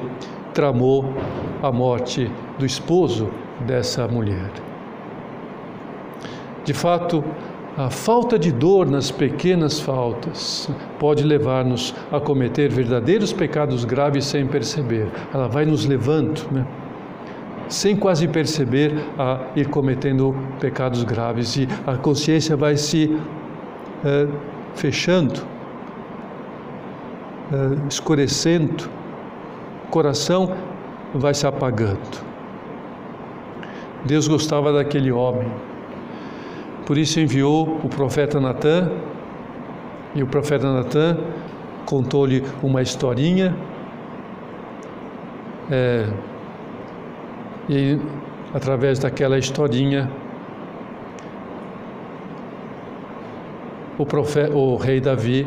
tramou 0.54 1.14
a 1.62 1.72
morte 1.72 2.30
do 2.58 2.66
esposo 2.66 3.30
dessa 3.66 4.08
mulher. 4.08 4.52
De 6.70 6.74
fato, 6.76 7.24
a 7.76 7.90
falta 7.90 8.38
de 8.38 8.52
dor 8.52 8.86
nas 8.86 9.10
pequenas 9.10 9.80
faltas 9.80 10.70
pode 11.00 11.24
levar-nos 11.24 11.96
a 12.12 12.20
cometer 12.20 12.70
verdadeiros 12.70 13.34
pecados 13.34 13.84
graves 13.84 14.26
sem 14.26 14.46
perceber. 14.46 15.08
Ela 15.34 15.48
vai 15.48 15.66
nos 15.66 15.88
levando, 15.88 16.48
né? 16.52 16.64
sem 17.68 17.96
quase 17.96 18.28
perceber, 18.28 18.94
a 19.18 19.48
ir 19.56 19.68
cometendo 19.70 20.36
pecados 20.60 21.04
graves 21.04 21.58
e 21.58 21.68
a 21.88 21.98
consciência 21.98 22.56
vai 22.56 22.78
se 22.78 23.18
é, 24.06 24.28
fechando, 24.76 25.42
é, 27.52 27.88
escurecendo, 27.90 28.88
o 29.88 29.90
coração 29.90 30.56
vai 31.16 31.34
se 31.34 31.48
apagando. 31.48 32.24
Deus 34.06 34.28
gostava 34.28 34.72
daquele 34.72 35.12
homem, 35.12 35.52
por 36.90 36.98
isso 36.98 37.20
enviou 37.20 37.80
o 37.84 37.88
profeta 37.88 38.40
Natan, 38.40 38.90
e 40.16 40.24
o 40.24 40.26
profeta 40.26 40.74
Natan 40.74 41.20
contou-lhe 41.86 42.44
uma 42.64 42.82
historinha, 42.82 43.56
é, 45.70 46.10
e 47.70 48.00
através 48.56 48.98
daquela 48.98 49.38
historinha 49.38 50.10
o, 53.96 54.04
profeta, 54.04 54.58
o 54.58 54.76
rei 54.76 55.00
Davi 55.00 55.46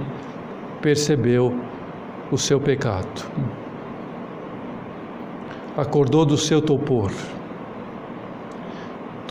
percebeu 0.81 1.59
o 2.31 2.39
seu 2.39 2.61
pecado. 2.61 3.27
Acordou 5.77 6.25
do 6.25 6.39
seu 6.39 6.63
topor 6.63 7.11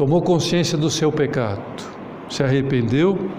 tomou 0.02 0.19
consciência 0.19 0.76
do 0.76 0.89
seu 0.89 1.12
pecado, 1.12 1.90
se 2.32 2.41
arrependeu 2.41 3.30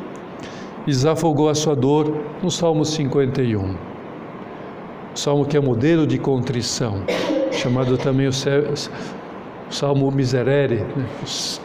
e 0.86 0.90
desafogou 0.90 1.48
a 1.48 1.54
sua 1.54 1.74
dor 1.74 2.14
no 2.42 2.50
Salmo 2.50 2.84
51. 2.84 3.74
Salmo 5.14 5.46
que 5.46 5.56
é 5.56 5.60
modelo 5.60 6.06
de 6.06 6.18
contrição, 6.18 7.02
chamado 7.50 7.96
também 7.96 8.28
o 8.28 8.32
Salmo 9.70 10.10
Miserere, 10.10 10.84
né? 10.94 11.06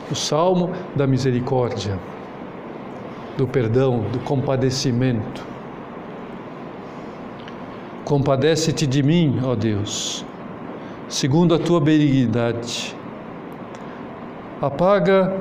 o 0.09 0.15
Salmo 0.15 0.71
da 0.95 1.05
misericórdia, 1.05 1.99
do 3.37 3.45
perdão, 3.45 4.05
do 4.11 4.19
compadecimento. 4.19 5.45
Compadece-te 8.05 8.87
de 8.87 9.03
mim, 9.03 9.41
ó 9.43 9.53
Deus, 9.53 10.25
segundo 11.09 11.53
a 11.53 11.59
tua 11.59 11.81
benignidade. 11.81 12.95
Apaga 14.61 15.33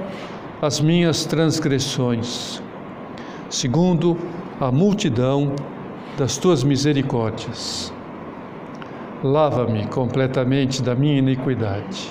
as 0.61 0.81
minhas 0.81 1.27
transgressões, 1.27 2.63
segundo 3.51 4.17
a 4.59 4.73
multidão 4.73 5.53
das 6.17 6.39
tuas 6.39 6.65
misericórdias. 6.65 7.93
Lava-me 9.23 9.87
completamente 9.87 10.83
da 10.83 10.95
minha 10.95 11.19
iniquidade 11.19 12.11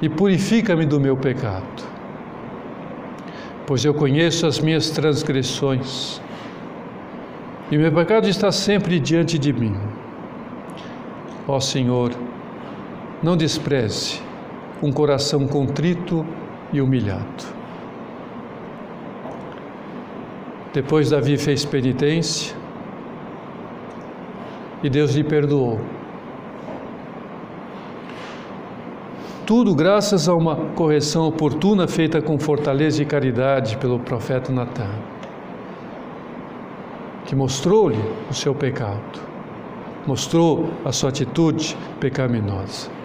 e 0.00 0.08
purifica-me 0.08 0.86
do 0.86 0.98
meu 0.98 1.16
pecado, 1.16 1.84
pois 3.66 3.84
eu 3.84 3.92
conheço 3.92 4.46
as 4.46 4.58
minhas 4.58 4.90
transgressões 4.90 6.20
e 7.70 7.76
meu 7.76 7.92
pecado 7.92 8.28
está 8.28 8.50
sempre 8.52 8.98
diante 9.00 9.38
de 9.38 9.52
mim. 9.52 9.76
Ó 11.48 11.60
Senhor, 11.60 12.12
não 13.22 13.36
despreze 13.36 14.20
um 14.82 14.92
coração 14.92 15.46
contrito 15.46 16.24
e 16.76 16.80
humilhado. 16.80 17.44
Depois 20.72 21.10
Davi 21.10 21.36
fez 21.36 21.64
penitência 21.64 22.56
e 24.82 24.90
Deus 24.90 25.14
lhe 25.14 25.24
perdoou. 25.24 25.80
Tudo 29.46 29.74
graças 29.74 30.28
a 30.28 30.34
uma 30.34 30.56
correção 30.74 31.26
oportuna 31.26 31.86
feita 31.86 32.20
com 32.20 32.38
fortaleza 32.38 33.02
e 33.02 33.06
caridade 33.06 33.76
pelo 33.78 33.98
profeta 33.98 34.52
Natan, 34.52 34.90
que 37.24 37.34
mostrou-lhe 37.36 38.02
o 38.28 38.34
seu 38.34 38.54
pecado 38.54 39.36
mostrou 40.06 40.70
a 40.84 40.92
sua 40.92 41.10
atitude 41.10 41.76
pecaminosa. 41.98 42.95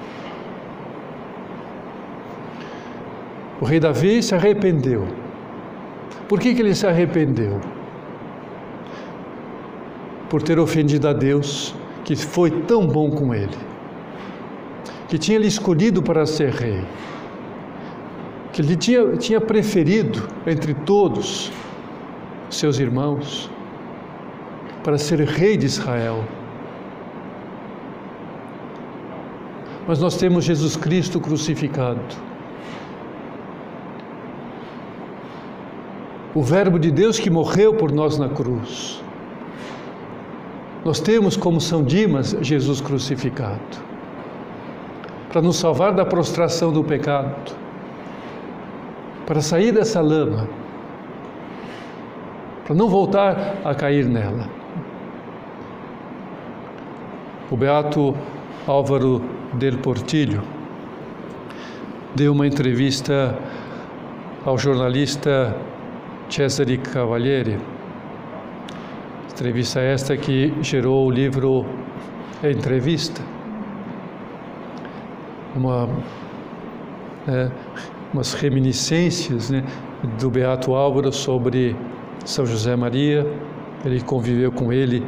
O 3.61 3.65
rei 3.65 3.79
Davi 3.79 4.21
se 4.21 4.35
arrependeu. 4.35 5.07
Por 6.27 6.39
que, 6.39 6.53
que 6.53 6.61
ele 6.61 6.75
se 6.75 6.85
arrependeu? 6.87 7.61
Por 10.29 10.41
ter 10.41 10.59
ofendido 10.59 11.07
a 11.07 11.13
Deus, 11.13 11.75
que 12.03 12.15
foi 12.15 12.49
tão 12.49 12.87
bom 12.87 13.11
com 13.11 13.33
ele, 13.33 13.57
que 15.07 15.17
tinha 15.17 15.37
lhe 15.37 15.47
escolhido 15.47 16.01
para 16.01 16.25
ser 16.25 16.49
rei, 16.51 16.83
que 18.51 18.61
ele 18.61 18.75
tinha, 18.75 19.15
tinha 19.17 19.39
preferido 19.39 20.27
entre 20.47 20.73
todos 20.73 21.51
seus 22.49 22.79
irmãos 22.79 23.49
para 24.83 24.97
ser 24.97 25.21
rei 25.21 25.55
de 25.55 25.67
Israel. 25.67 26.25
mas 29.87 29.99
nós 29.99 30.15
temos 30.15 30.45
Jesus 30.45 30.75
Cristo 30.77 31.19
crucificado. 31.19 31.99
O 36.33 36.41
Verbo 36.41 36.79
de 36.79 36.89
Deus 36.89 37.19
que 37.19 37.29
morreu 37.29 37.73
por 37.73 37.91
nós 37.91 38.17
na 38.17 38.29
cruz. 38.29 39.03
Nós 40.85 40.99
temos 40.99 41.35
como 41.35 41.59
São 41.59 41.83
Dimas 41.83 42.35
Jesus 42.41 42.79
crucificado 42.79 43.91
para 45.31 45.41
nos 45.41 45.57
salvar 45.57 45.93
da 45.93 46.05
prostração 46.05 46.73
do 46.73 46.83
pecado, 46.83 47.55
para 49.25 49.39
sair 49.39 49.71
dessa 49.71 50.01
lama, 50.01 50.47
para 52.65 52.75
não 52.75 52.89
voltar 52.89 53.57
a 53.63 53.73
cair 53.73 54.05
nela. 54.05 54.49
O 57.49 57.55
beato 57.55 58.13
Álvaro 58.67 59.21
del 59.53 59.77
Portillo 59.77 60.41
deu 62.13 62.33
uma 62.33 62.45
entrevista 62.45 63.37
ao 64.45 64.57
jornalista 64.57 65.55
Cesare 66.31 66.77
Cavalieri. 66.77 67.59
Entrevista 69.29 69.81
esta 69.81 70.15
que 70.15 70.53
gerou 70.61 71.07
o 71.07 71.11
livro 71.11 71.65
Entrevista. 72.41 73.21
Uma, 75.53 75.89
é, 77.27 77.51
umas 78.13 78.33
reminiscências 78.33 79.49
né, 79.49 79.61
do 80.21 80.29
Beato 80.29 80.73
Álvaro 80.73 81.11
sobre 81.11 81.75
São 82.23 82.45
José 82.45 82.77
Maria. 82.77 83.27
Ele 83.83 83.99
conviveu 83.99 84.53
com 84.53 84.71
ele 84.71 85.05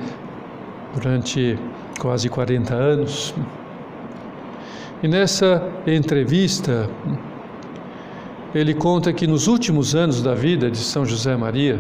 durante 0.94 1.58
quase 2.00 2.28
40 2.28 2.74
anos. 2.74 3.34
E 5.02 5.08
nessa 5.08 5.72
entrevista, 5.88 6.90
ele 8.54 8.74
conta 8.74 9.12
que 9.12 9.26
nos 9.26 9.48
últimos 9.48 9.96
anos 9.96 10.22
da 10.22 10.36
vida 10.36 10.70
de 10.70 10.78
São 10.78 11.06
José 11.06 11.36
Maria, 11.36 11.80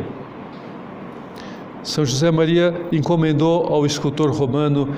São 1.83 2.05
José 2.05 2.31
Maria 2.31 2.73
encomendou 2.91 3.67
ao 3.67 3.85
escultor 3.85 4.31
romano 4.31 4.89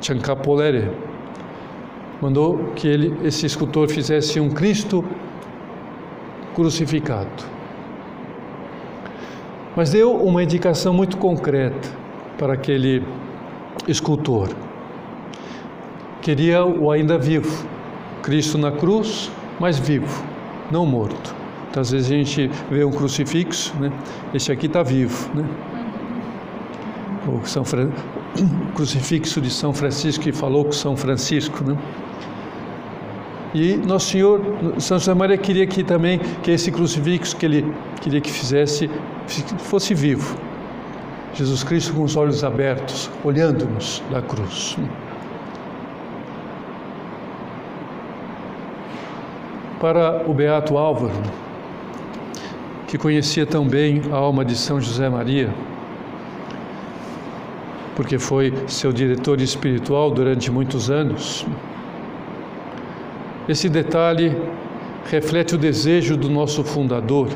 Ciancapolere, 0.00 0.90
mandou 2.20 2.72
que 2.76 2.86
ele, 2.86 3.16
esse 3.24 3.46
escultor 3.46 3.88
fizesse 3.88 4.38
um 4.40 4.50
Cristo 4.50 5.04
crucificado. 6.54 7.44
Mas 9.76 9.90
deu 9.90 10.14
uma 10.14 10.42
indicação 10.42 10.92
muito 10.92 11.16
concreta 11.16 11.88
para 12.38 12.52
aquele 12.52 13.02
escultor 13.88 14.48
queria 16.24 16.64
o 16.64 16.90
ainda 16.90 17.18
vivo. 17.18 17.68
Cristo 18.24 18.56
na 18.56 18.72
cruz, 18.72 19.30
mas 19.60 19.78
vivo, 19.78 20.24
não 20.70 20.86
morto. 20.86 21.34
Então, 21.70 21.82
às 21.82 21.90
vezes 21.90 22.10
a 22.10 22.14
gente 22.14 22.50
vê 22.70 22.82
um 22.82 22.90
crucifixo, 22.90 23.74
né? 23.78 23.92
Esse 24.32 24.50
aqui 24.50 24.64
está 24.64 24.82
vivo, 24.82 25.30
né? 25.34 25.44
O 27.28 27.46
São 27.46 27.64
Fran... 27.64 27.90
crucifixo 28.74 29.40
de 29.42 29.50
São 29.50 29.74
Francisco 29.74 30.24
que 30.24 30.32
falou 30.32 30.64
com 30.64 30.72
São 30.72 30.96
Francisco, 30.96 31.62
né? 31.62 31.76
E 33.54 33.76
Nosso 33.76 34.12
Senhor, 34.12 34.40
São 34.78 34.98
José 34.98 35.12
Maria 35.12 35.36
queria 35.36 35.66
que 35.66 35.84
também 35.84 36.18
que 36.42 36.50
esse 36.50 36.72
crucifixo 36.72 37.36
que 37.36 37.44
ele 37.44 37.74
queria 38.00 38.22
que 38.22 38.30
fizesse 38.30 38.90
fosse 39.58 39.94
vivo. 39.94 40.34
Jesus 41.34 41.62
Cristo 41.62 41.92
com 41.92 42.04
os 42.04 42.16
olhos 42.16 42.42
abertos, 42.42 43.10
olhando-nos 43.22 44.02
da 44.10 44.22
cruz. 44.22 44.76
Para 49.84 50.24
o 50.26 50.32
Beato 50.32 50.78
Álvaro, 50.78 51.12
que 52.88 52.96
conhecia 52.96 53.44
tão 53.44 53.68
bem 53.68 54.00
a 54.10 54.16
alma 54.16 54.42
de 54.42 54.56
São 54.56 54.80
José 54.80 55.10
Maria, 55.10 55.50
porque 57.94 58.18
foi 58.18 58.54
seu 58.66 58.94
diretor 58.94 59.42
espiritual 59.42 60.10
durante 60.10 60.50
muitos 60.50 60.88
anos. 60.88 61.44
Esse 63.46 63.68
detalhe 63.68 64.34
reflete 65.10 65.54
o 65.54 65.58
desejo 65.58 66.16
do 66.16 66.30
nosso 66.30 66.64
fundador 66.64 67.28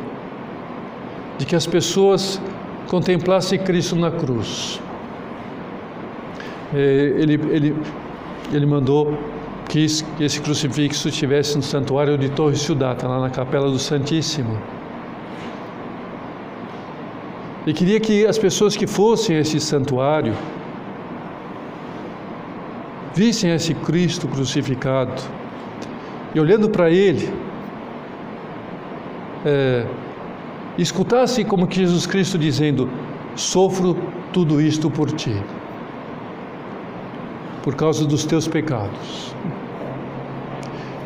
de 1.36 1.44
que 1.44 1.54
as 1.54 1.66
pessoas 1.66 2.40
contemplassem 2.86 3.58
Cristo 3.58 3.94
na 3.94 4.10
cruz. 4.10 4.80
É, 6.74 6.78
ele, 7.18 7.34
ele, 7.34 7.76
ele 8.50 8.64
mandou 8.64 9.36
quis 9.68 10.02
que 10.16 10.24
esse 10.24 10.40
crucifixo 10.40 11.08
estivesse 11.08 11.56
no 11.56 11.62
santuário 11.62 12.16
de 12.16 12.28
Torre 12.30 12.56
Ciudad, 12.56 13.00
lá 13.02 13.20
na 13.20 13.30
Capela 13.30 13.70
do 13.70 13.78
Santíssimo. 13.78 14.58
E 17.66 17.72
queria 17.72 18.00
que 18.00 18.26
as 18.26 18.38
pessoas 18.38 18.74
que 18.74 18.86
fossem 18.86 19.36
a 19.36 19.40
esse 19.40 19.60
santuário 19.60 20.34
vissem 23.14 23.50
esse 23.50 23.74
Cristo 23.74 24.26
crucificado 24.26 25.20
e 26.34 26.40
olhando 26.40 26.70
para 26.70 26.90
Ele, 26.90 27.28
é, 29.44 29.86
escutassem 30.78 31.44
como 31.44 31.66
que 31.66 31.76
Jesus 31.76 32.06
Cristo 32.06 32.38
dizendo: 32.38 32.88
Sofro 33.34 33.96
tudo 34.32 34.60
isto 34.60 34.90
por 34.90 35.10
ti, 35.10 35.34
por 37.62 37.74
causa 37.74 38.06
dos 38.06 38.24
teus 38.24 38.46
pecados. 38.46 39.34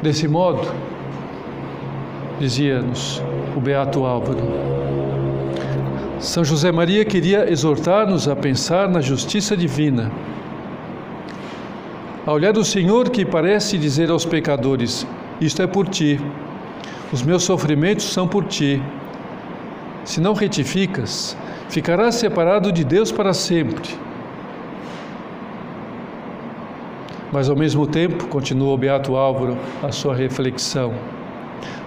Desse 0.03 0.27
modo, 0.27 0.69
dizia-nos 2.41 3.23
o 3.57 3.61
Beato 3.61 4.05
Álvaro, 4.05 4.41
São 6.19 6.45
José 6.45 6.73
Maria 6.73 7.05
queria 7.05 7.51
exortar-nos 7.51 8.29
a 8.29 8.35
pensar 8.35 8.89
na 8.89 9.01
justiça 9.01 9.57
divina. 9.57 10.11
A 12.27 12.33
olhar 12.33 12.53
do 12.53 12.65
Senhor 12.65 13.11
que 13.11 13.25
parece 13.25 13.77
dizer 13.77 14.11
aos 14.11 14.25
pecadores: 14.25 15.07
Isto 15.41 15.63
é 15.63 15.67
por 15.67 15.89
ti, 15.89 16.21
os 17.13 17.23
meus 17.23 17.43
sofrimentos 17.43 18.13
são 18.13 18.27
por 18.27 18.45
ti. 18.45 18.83
Se 20.05 20.21
não 20.21 20.33
retificas, 20.33 21.37
ficarás 21.69 22.15
separado 22.15 22.73
de 22.73 22.85
Deus 22.85 23.13
para 23.13 23.35
sempre. 23.35 23.89
Mas 27.33 27.49
ao 27.49 27.57
mesmo 27.57 27.87
tempo, 27.87 28.29
continua 28.29 28.75
o 28.75 28.77
Beato 28.77 29.17
Álvaro 29.17 29.57
a 29.83 29.91
sua 29.91 30.15
reflexão, 30.15 30.93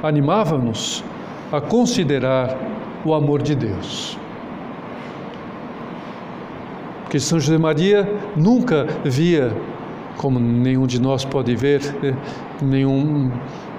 animava-nos 0.01 1.03
a 1.51 1.62
considerar 1.62 2.58
o 3.05 3.13
amor 3.13 3.43
de 3.43 3.53
Deus. 3.53 4.17
Porque 7.03 7.19
São 7.19 7.39
José 7.39 7.60
Maria 7.60 8.12
nunca 8.36 8.88
via, 9.03 9.55
como 10.17 10.39
nenhum 10.39 10.88
de 10.88 10.99
nós 10.99 11.23
pode 11.23 11.55
ver, 11.55 11.79
né, 12.01 12.17
nenhum 12.60 13.31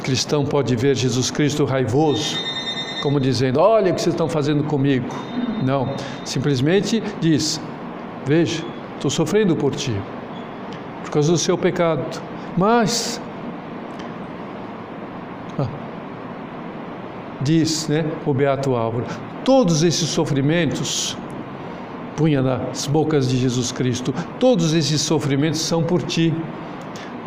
cristão 0.05 0.45
pode 0.45 0.77
ver 0.77 0.95
Jesus 0.95 1.33
Cristo 1.33 1.65
raivoso, 1.65 2.39
como 3.03 3.19
dizendo: 3.19 3.59
Olha 3.59 3.91
o 3.91 3.95
que 3.95 4.01
vocês 4.01 4.15
estão 4.15 4.29
fazendo 4.29 4.63
comigo. 4.63 5.09
Não, 5.65 5.93
simplesmente 6.25 7.03
diz: 7.21 7.61
Veja, 8.25 8.63
estou 8.95 9.11
sofrendo 9.11 9.57
por 9.57 9.75
ti 9.75 9.97
por 11.07 11.13
causa 11.13 11.33
do 11.33 11.39
seu 11.39 11.57
pecado. 11.57 12.21
Mas, 12.57 13.21
ah, 15.59 15.69
diz 17.41 17.89
né, 17.89 18.05
o 18.27 18.35
Beato 18.35 18.75
Álvaro, 18.75 19.07
todos 19.45 19.83
esses 19.83 20.09
sofrimentos, 20.09 21.17
punha 22.17 22.43
nas 22.43 22.87
bocas 22.87 23.29
de 23.29 23.39
Jesus 23.39 23.71
Cristo, 23.71 24.13
todos 24.41 24.75
esses 24.75 25.01
sofrimentos 25.01 25.61
são 25.61 25.83
por 25.83 26.03
ti, 26.03 26.35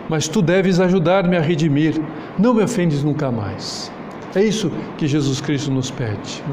mas 0.10 0.28
tu 0.28 0.42
deves 0.42 0.80
ajudar-me 0.80 1.38
a 1.38 1.42
redimir, 1.42 2.02
não 2.38 2.54
me 2.54 2.64
ofendes 2.64 3.04
nunca 3.04 3.32
mais. 3.32 3.92
É 4.36 4.44
isso 4.44 4.72
que 4.98 5.08
Jesus 5.08 5.40
Cristo 5.40 5.72
nos 5.72 5.90
pede. 5.90 6.44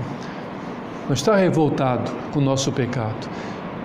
Não 1.07 1.15
está 1.15 1.37
revoltado 1.37 2.11
com 2.33 2.39
o 2.39 2.43
nosso 2.43 2.71
pecado. 2.71 3.29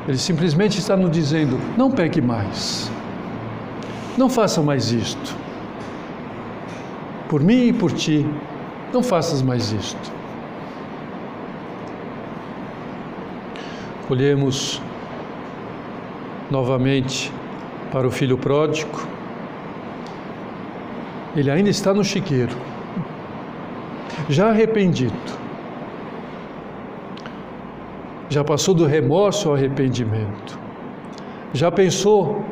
Ele 0.07 0.17
simplesmente 0.17 0.79
está 0.79 0.95
nos 0.95 1.11
dizendo: 1.11 1.59
não 1.77 1.89
peque 1.89 2.21
mais. 2.21 2.91
Não 4.21 4.29
faça 4.29 4.61
mais 4.61 4.91
isto. 4.91 5.35
Por 7.27 7.41
mim 7.41 7.69
e 7.69 7.73
por 7.73 7.91
ti, 7.91 8.23
não 8.93 9.01
faças 9.01 9.41
mais 9.41 9.71
isto. 9.71 10.11
Olhemos 14.07 14.79
novamente 16.51 17.33
para 17.91 18.07
o 18.07 18.11
filho 18.11 18.37
pródigo. 18.37 19.07
Ele 21.35 21.49
ainda 21.49 21.71
está 21.71 21.91
no 21.91 22.03
chiqueiro, 22.03 22.55
já 24.29 24.49
arrependido. 24.49 25.31
Já 28.29 28.43
passou 28.43 28.75
do 28.75 28.85
remorso 28.85 29.49
ao 29.49 29.55
arrependimento. 29.55 30.59
Já 31.55 31.71
pensou 31.71 32.45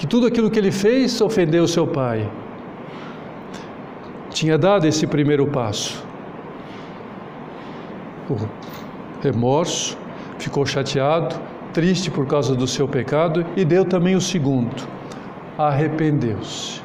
que 0.00 0.06
tudo 0.06 0.26
aquilo 0.26 0.50
que 0.50 0.58
ele 0.58 0.72
fez 0.72 1.20
ofendeu 1.20 1.68
seu 1.68 1.86
pai. 1.86 2.26
Tinha 4.30 4.56
dado 4.56 4.86
esse 4.86 5.06
primeiro 5.06 5.46
passo. 5.46 6.02
O 8.30 8.36
remorso, 9.20 9.98
ficou 10.38 10.64
chateado, 10.64 11.36
triste 11.74 12.10
por 12.10 12.26
causa 12.26 12.54
do 12.54 12.66
seu 12.66 12.88
pecado 12.88 13.44
e 13.54 13.62
deu 13.62 13.84
também 13.84 14.16
o 14.16 14.22
segundo. 14.22 14.88
Arrependeu-se, 15.58 16.80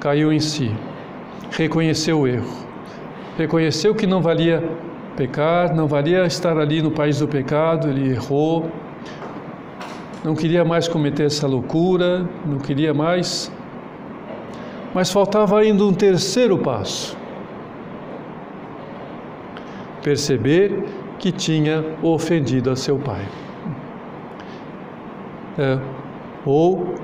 caiu 0.00 0.32
em 0.32 0.40
si, 0.40 0.74
reconheceu 1.52 2.18
o 2.18 2.26
erro, 2.26 2.66
reconheceu 3.38 3.94
que 3.94 4.08
não 4.08 4.20
valia 4.20 4.68
pecar, 5.16 5.72
não 5.72 5.86
valia 5.86 6.26
estar 6.26 6.58
ali 6.58 6.82
no 6.82 6.90
país 6.90 7.20
do 7.20 7.28
pecado, 7.28 7.88
ele 7.88 8.10
errou, 8.10 8.68
não 10.26 10.34
queria 10.34 10.64
mais 10.64 10.88
cometer 10.88 11.26
essa 11.26 11.46
loucura, 11.46 12.28
não 12.44 12.58
queria 12.58 12.92
mais. 12.92 13.52
Mas 14.92 15.08
faltava 15.08 15.60
ainda 15.60 15.84
um 15.84 15.94
terceiro 15.94 16.58
passo: 16.58 17.16
perceber 20.02 20.82
que 21.20 21.30
tinha 21.30 21.84
ofendido 22.02 22.72
a 22.72 22.74
seu 22.74 22.98
pai. 22.98 23.24
É, 25.56 25.78
ou 26.44 26.96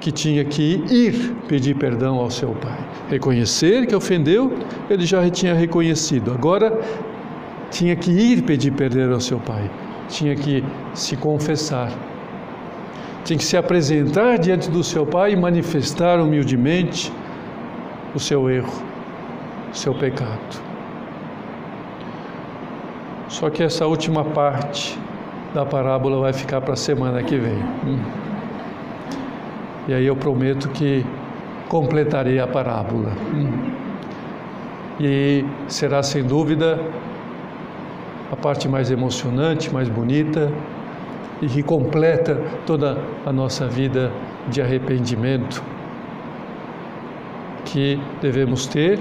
que 0.00 0.10
tinha 0.10 0.44
que 0.44 0.82
ir 0.90 1.36
pedir 1.46 1.76
perdão 1.76 2.16
ao 2.16 2.30
seu 2.30 2.50
pai. 2.50 2.78
Reconhecer 3.08 3.86
que 3.86 3.94
ofendeu, 3.94 4.52
ele 4.90 5.06
já 5.06 5.30
tinha 5.30 5.54
reconhecido. 5.54 6.32
Agora 6.32 6.80
tinha 7.70 7.94
que 7.94 8.10
ir 8.10 8.42
pedir 8.42 8.72
perdão 8.72 9.12
ao 9.12 9.20
seu 9.20 9.38
pai 9.38 9.70
tinha 10.10 10.34
que 10.34 10.62
se 10.92 11.16
confessar, 11.16 11.90
tinha 13.24 13.38
que 13.38 13.44
se 13.44 13.56
apresentar 13.56 14.38
diante 14.38 14.70
do 14.70 14.82
seu 14.82 15.06
pai 15.06 15.32
e 15.32 15.36
manifestar 15.36 16.20
humildemente 16.20 17.12
o 18.14 18.18
seu 18.18 18.50
erro, 18.50 18.82
o 19.72 19.76
seu 19.76 19.94
pecado. 19.94 20.60
Só 23.28 23.48
que 23.48 23.62
essa 23.62 23.86
última 23.86 24.24
parte 24.24 24.98
da 25.54 25.64
parábola 25.64 26.18
vai 26.18 26.32
ficar 26.32 26.60
para 26.60 26.74
a 26.74 26.76
semana 26.76 27.22
que 27.22 27.36
vem. 27.36 27.62
Hum. 27.86 27.98
E 29.88 29.94
aí 29.94 30.06
eu 30.06 30.16
prometo 30.16 30.68
que 30.70 31.06
completarei 31.68 32.40
a 32.40 32.46
parábola. 32.46 33.12
Hum. 33.32 33.70
E 35.00 35.44
será 35.68 36.02
sem 36.02 36.24
dúvida 36.24 36.78
a 38.30 38.36
parte 38.36 38.68
mais 38.68 38.90
emocionante, 38.90 39.72
mais 39.72 39.88
bonita 39.88 40.50
e 41.42 41.46
que 41.46 41.62
completa 41.62 42.40
toda 42.66 42.98
a 43.26 43.32
nossa 43.32 43.66
vida 43.66 44.10
de 44.48 44.60
arrependimento 44.60 45.62
que 47.64 48.00
devemos 48.20 48.66
ter 48.66 48.98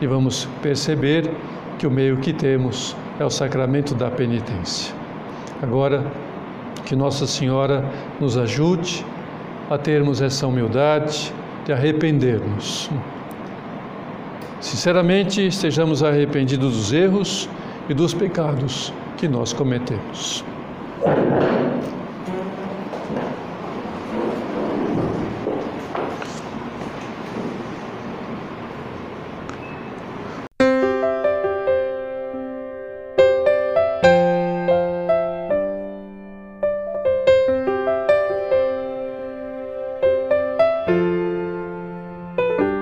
e 0.00 0.06
vamos 0.06 0.48
perceber 0.62 1.30
que 1.78 1.86
o 1.86 1.90
meio 1.90 2.16
que 2.18 2.32
temos 2.32 2.96
é 3.18 3.24
o 3.24 3.30
sacramento 3.30 3.94
da 3.94 4.10
penitência. 4.10 4.94
Agora, 5.62 6.04
que 6.84 6.96
Nossa 6.96 7.26
Senhora 7.26 7.84
nos 8.20 8.36
ajude 8.36 9.04
a 9.70 9.78
termos 9.78 10.20
essa 10.20 10.46
humildade 10.46 11.32
de 11.64 11.72
arrependermos 11.72 12.90
sinceramente 14.62 15.46
estejamos 15.46 16.02
arrependidos 16.02 16.72
dos 16.74 16.92
erros 16.92 17.48
e 17.88 17.94
dos 17.94 18.14
pecados 18.14 18.92
que 19.18 19.28
nós 19.28 19.52
cometemos. 19.52 20.44